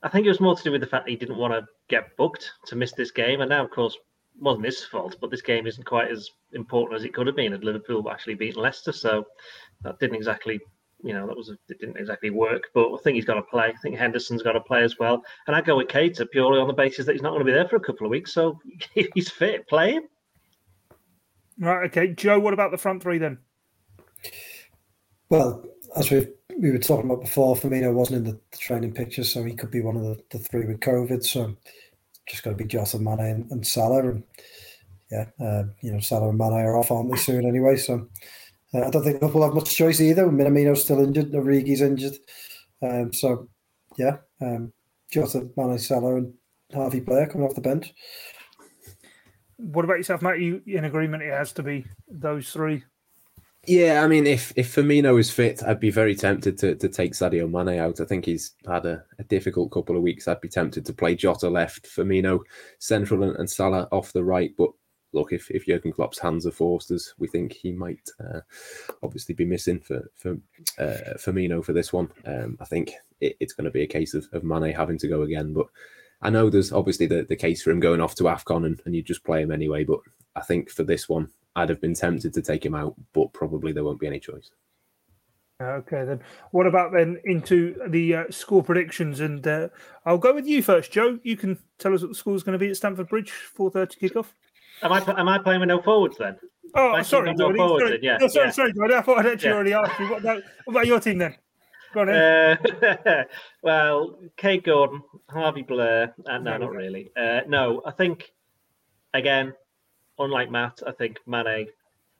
[0.01, 1.67] I think it was more to do with the fact that he didn't want to
[1.89, 4.01] get booked to miss this game, and now, of course, it
[4.37, 5.15] wasn't his fault.
[5.19, 8.35] But this game isn't quite as important as it could have been had Liverpool actually
[8.35, 8.91] beaten Leicester.
[8.91, 9.25] So
[9.81, 10.59] that didn't exactly,
[11.03, 12.63] you know, that was it didn't exactly work.
[12.73, 13.67] But I think he's got to play.
[13.67, 16.67] I think Henderson's got to play as well, and I go with Keita purely on
[16.67, 18.33] the basis that he's not going to be there for a couple of weeks.
[18.33, 18.59] So
[19.13, 20.03] he's fit, play him.
[21.59, 21.85] Right.
[21.85, 22.39] Okay, Joe.
[22.39, 23.37] What about the front three then?
[25.29, 25.63] Well,
[25.95, 26.27] as we
[26.57, 29.71] we were talking about before, Firmino wasn't in the, the training picture, so he could
[29.71, 31.23] be one of the, the three with COVID.
[31.23, 31.55] So
[32.29, 34.09] just got to be Jota, Mane, and, and Salah.
[34.09, 34.23] And
[35.11, 37.75] yeah, uh, you know, Salah and Mane are off, aren't they, soon anyway?
[37.75, 38.07] So
[38.73, 40.25] uh, I don't think Liverpool have much choice either.
[40.27, 42.17] Minamino's still injured, Origi's injured.
[42.81, 43.49] Um, so
[43.97, 44.71] yeah, um,
[45.11, 46.33] Jota, Mane, Salah, and
[46.73, 47.93] Harvey Blair coming off the bench.
[49.57, 50.39] What about yourself, Matt?
[50.39, 51.23] You in agreement?
[51.23, 52.83] It has to be those three.
[53.69, 57.13] Yeah, I mean, if if Firmino is fit, I'd be very tempted to, to take
[57.13, 58.01] Sadio Mane out.
[58.01, 60.27] I think he's had a, a difficult couple of weeks.
[60.27, 62.39] I'd be tempted to play Jota left, Firmino
[62.79, 64.55] central, and, and Salah off the right.
[64.57, 64.71] But
[65.13, 68.39] look, if, if Jurgen Klopp's hands are forced, as we think he might uh,
[69.03, 70.31] obviously be missing for for
[70.79, 74.15] uh, Firmino for this one, um, I think it, it's going to be a case
[74.15, 75.53] of, of Mane having to go again.
[75.53, 75.67] But
[76.23, 78.95] I know there's obviously the, the case for him going off to AFCON and, and
[78.95, 79.83] you just play him anyway.
[79.83, 79.99] But
[80.35, 83.71] I think for this one, I'd have been tempted to take him out, but probably
[83.73, 84.49] there won't be any choice.
[85.61, 86.21] Okay, then.
[86.51, 89.19] What about then into the uh, score predictions?
[89.19, 89.67] And uh,
[90.05, 91.19] I'll go with you first, Joe.
[91.23, 93.99] You can tell us what the score's going to be at Stamford Bridge, four thirty
[93.99, 94.27] kickoff.
[94.81, 96.37] Am I am I playing with no forwards then?
[96.75, 97.91] Oh, Like, sorry, no forwards sorry.
[97.97, 98.51] then, yeah, No, sorry, yeah.
[98.51, 98.93] sorry, Doyley.
[98.93, 99.55] I thought I'd actually Yeah.
[99.55, 100.09] already asked you.
[100.09, 101.35] What about, what about your team then?
[101.93, 102.57] Go on then.
[103.05, 103.23] Uh,
[103.63, 107.11] well, Kaide Gordon, Harvey Blair, uh, no, not really.
[107.17, 108.31] Uh, no, I think
[109.13, 109.53] again,
[110.19, 111.67] unlike Matt, I think Mane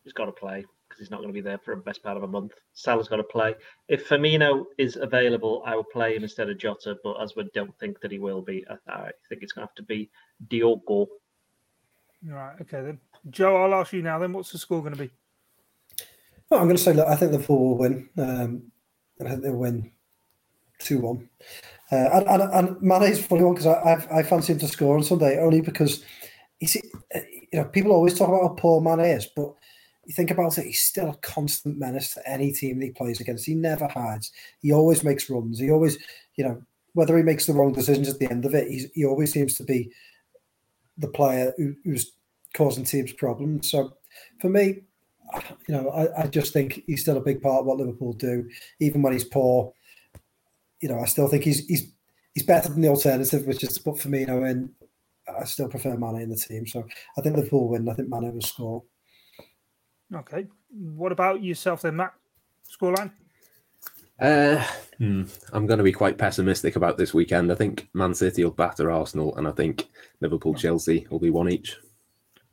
[0.03, 2.17] has got to play because he's not going to be there for the best part
[2.17, 2.53] of a month.
[2.73, 3.53] Salah's got to play.
[3.87, 6.97] If Firmino is available, I will play him instead of Jota.
[7.03, 9.69] But as we don't think that he will be, I, I think it's going to
[9.69, 10.09] have to be
[10.49, 11.07] Diogo.
[12.25, 12.99] Right, okay then.
[13.29, 14.33] Joe, I'll ask you now then.
[14.33, 15.11] What's the score going to be?
[16.49, 18.09] Well, I'm going to say, look, I think Liverpool will win.
[18.17, 18.71] Um,
[19.21, 19.91] I think they'll win
[20.79, 21.29] 2 1.
[21.91, 24.67] Uh, and, and, and Mane's a funny one because I, I, I fancy him to
[24.67, 26.03] score on Sunday only because
[26.59, 26.77] he's,
[27.13, 27.19] uh,
[27.51, 29.53] you know, people always talk about how poor Mane is, but
[30.05, 33.19] you think about it, he's still a constant menace to any team that he plays
[33.19, 33.45] against.
[33.45, 34.31] He never hides.
[34.61, 35.59] He always makes runs.
[35.59, 35.97] He always,
[36.35, 36.61] you know,
[36.93, 39.63] whether he makes the wrong decisions at the end of it, he always seems to
[39.63, 39.91] be
[40.97, 42.11] the player who, who's
[42.55, 43.69] causing teams problems.
[43.69, 43.93] So
[44.41, 44.81] for me,
[45.67, 48.49] you know, I, I just think he's still a big part of what Liverpool do,
[48.79, 49.73] even when he's poor.
[50.81, 51.91] You know, I still think he's he's
[52.33, 54.71] he's better than the alternative, which is to put Firmino in.
[55.39, 56.85] I still prefer Mane in the team, so
[57.17, 57.87] I think Liverpool win.
[57.89, 58.83] I think Mane will score.
[60.13, 60.47] Okay.
[60.69, 62.13] What about yourself then, Matt?
[62.69, 63.11] Scoreline?
[64.19, 64.63] Uh,
[64.97, 65.23] hmm,
[65.53, 67.51] I'm going to be quite pessimistic about this weekend.
[67.51, 69.87] I think Man City will batter Arsenal, and I think
[70.19, 71.77] Liverpool Chelsea will be one each.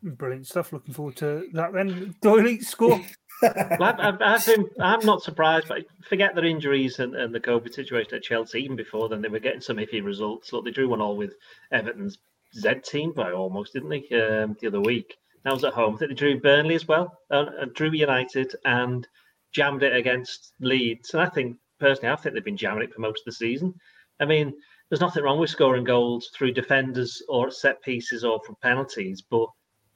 [0.03, 0.72] Brilliant stuff.
[0.72, 2.14] Looking forward to that then.
[2.22, 3.01] Doyley, score.
[3.43, 3.53] Well,
[3.83, 7.74] I've, I've, I've been, I'm not surprised, but forget their injuries and, and the COVID
[7.74, 8.61] situation at Chelsea.
[8.61, 10.53] Even before then, they were getting some iffy results.
[10.53, 11.35] Look, they drew one all with
[11.72, 12.18] Everton's
[12.55, 15.17] Z team by almost, didn't they, um, the other week?
[15.45, 15.95] That was at home.
[15.95, 19.07] I think they drew Burnley as well, uh, drew United, and
[19.53, 21.13] jammed it against Leeds.
[21.15, 23.75] And I think, personally, I think they've been jamming it for most of the season.
[24.21, 24.53] I mean,
[24.89, 29.49] there's nothing wrong with scoring goals through defenders or set pieces or from penalties, but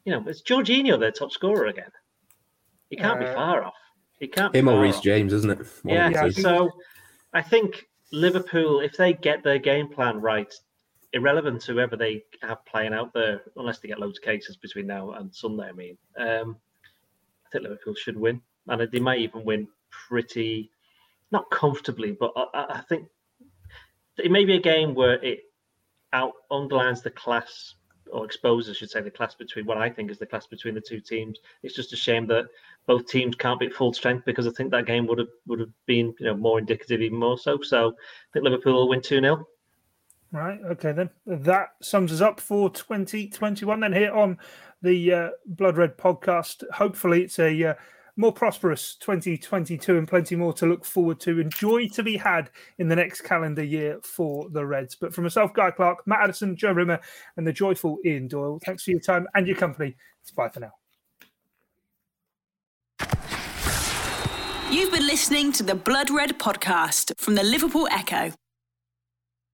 [0.05, 1.91] you know, it's Jorginho, their top scorer again.
[2.89, 3.75] He can't be Uh, far off.
[4.19, 4.53] He can't.
[4.53, 5.03] Be Him or far Reece off.
[5.03, 5.59] James, isn't it?
[5.83, 6.33] One Yeah, Yeah, I two.
[6.33, 6.71] think- so
[7.33, 10.53] I think Liverpool, if they get their game plan right,
[11.13, 14.87] irrelevant to whoever they have playing out there, unless they get loads of cases between
[14.87, 16.57] now and Sunday, I mean, um,
[17.47, 20.71] I think Liverpool should win, and they might even win pretty,
[21.33, 23.09] not comfortably, but I, I think
[24.19, 25.45] it may be a game where it
[26.13, 27.75] out underlines the class
[28.13, 30.75] or exposes, I should say, the class between what I think is the class between
[30.75, 31.39] the two teams.
[31.63, 32.47] It's just a shame that
[32.87, 35.61] both teams can't be at full strength because I think that game would have would
[35.61, 37.61] have been you know more indicative even more so.
[37.63, 37.93] So I
[38.33, 39.47] think Liverpool will win two 0
[40.33, 40.61] Right.
[40.71, 40.93] Okay.
[40.93, 43.81] Then that sums us up for 2021.
[43.81, 44.39] Then here on
[44.83, 46.63] the uh, Blood Red podcast.
[46.73, 47.75] Hopefully, it's a uh,
[48.17, 51.41] more prosperous 2022 and plenty more to look forward to.
[51.41, 54.95] Enjoy to be had in the next calendar year for the Reds.
[54.95, 57.01] But for myself, Guy Clark, Matt Addison, Joe Rimmer,
[57.37, 59.97] and the joyful Ian Doyle, thanks for your time and your company.
[60.23, 60.73] It's bye for now.
[64.71, 68.33] You've been listening to the Blood Red podcast from the Liverpool Echo.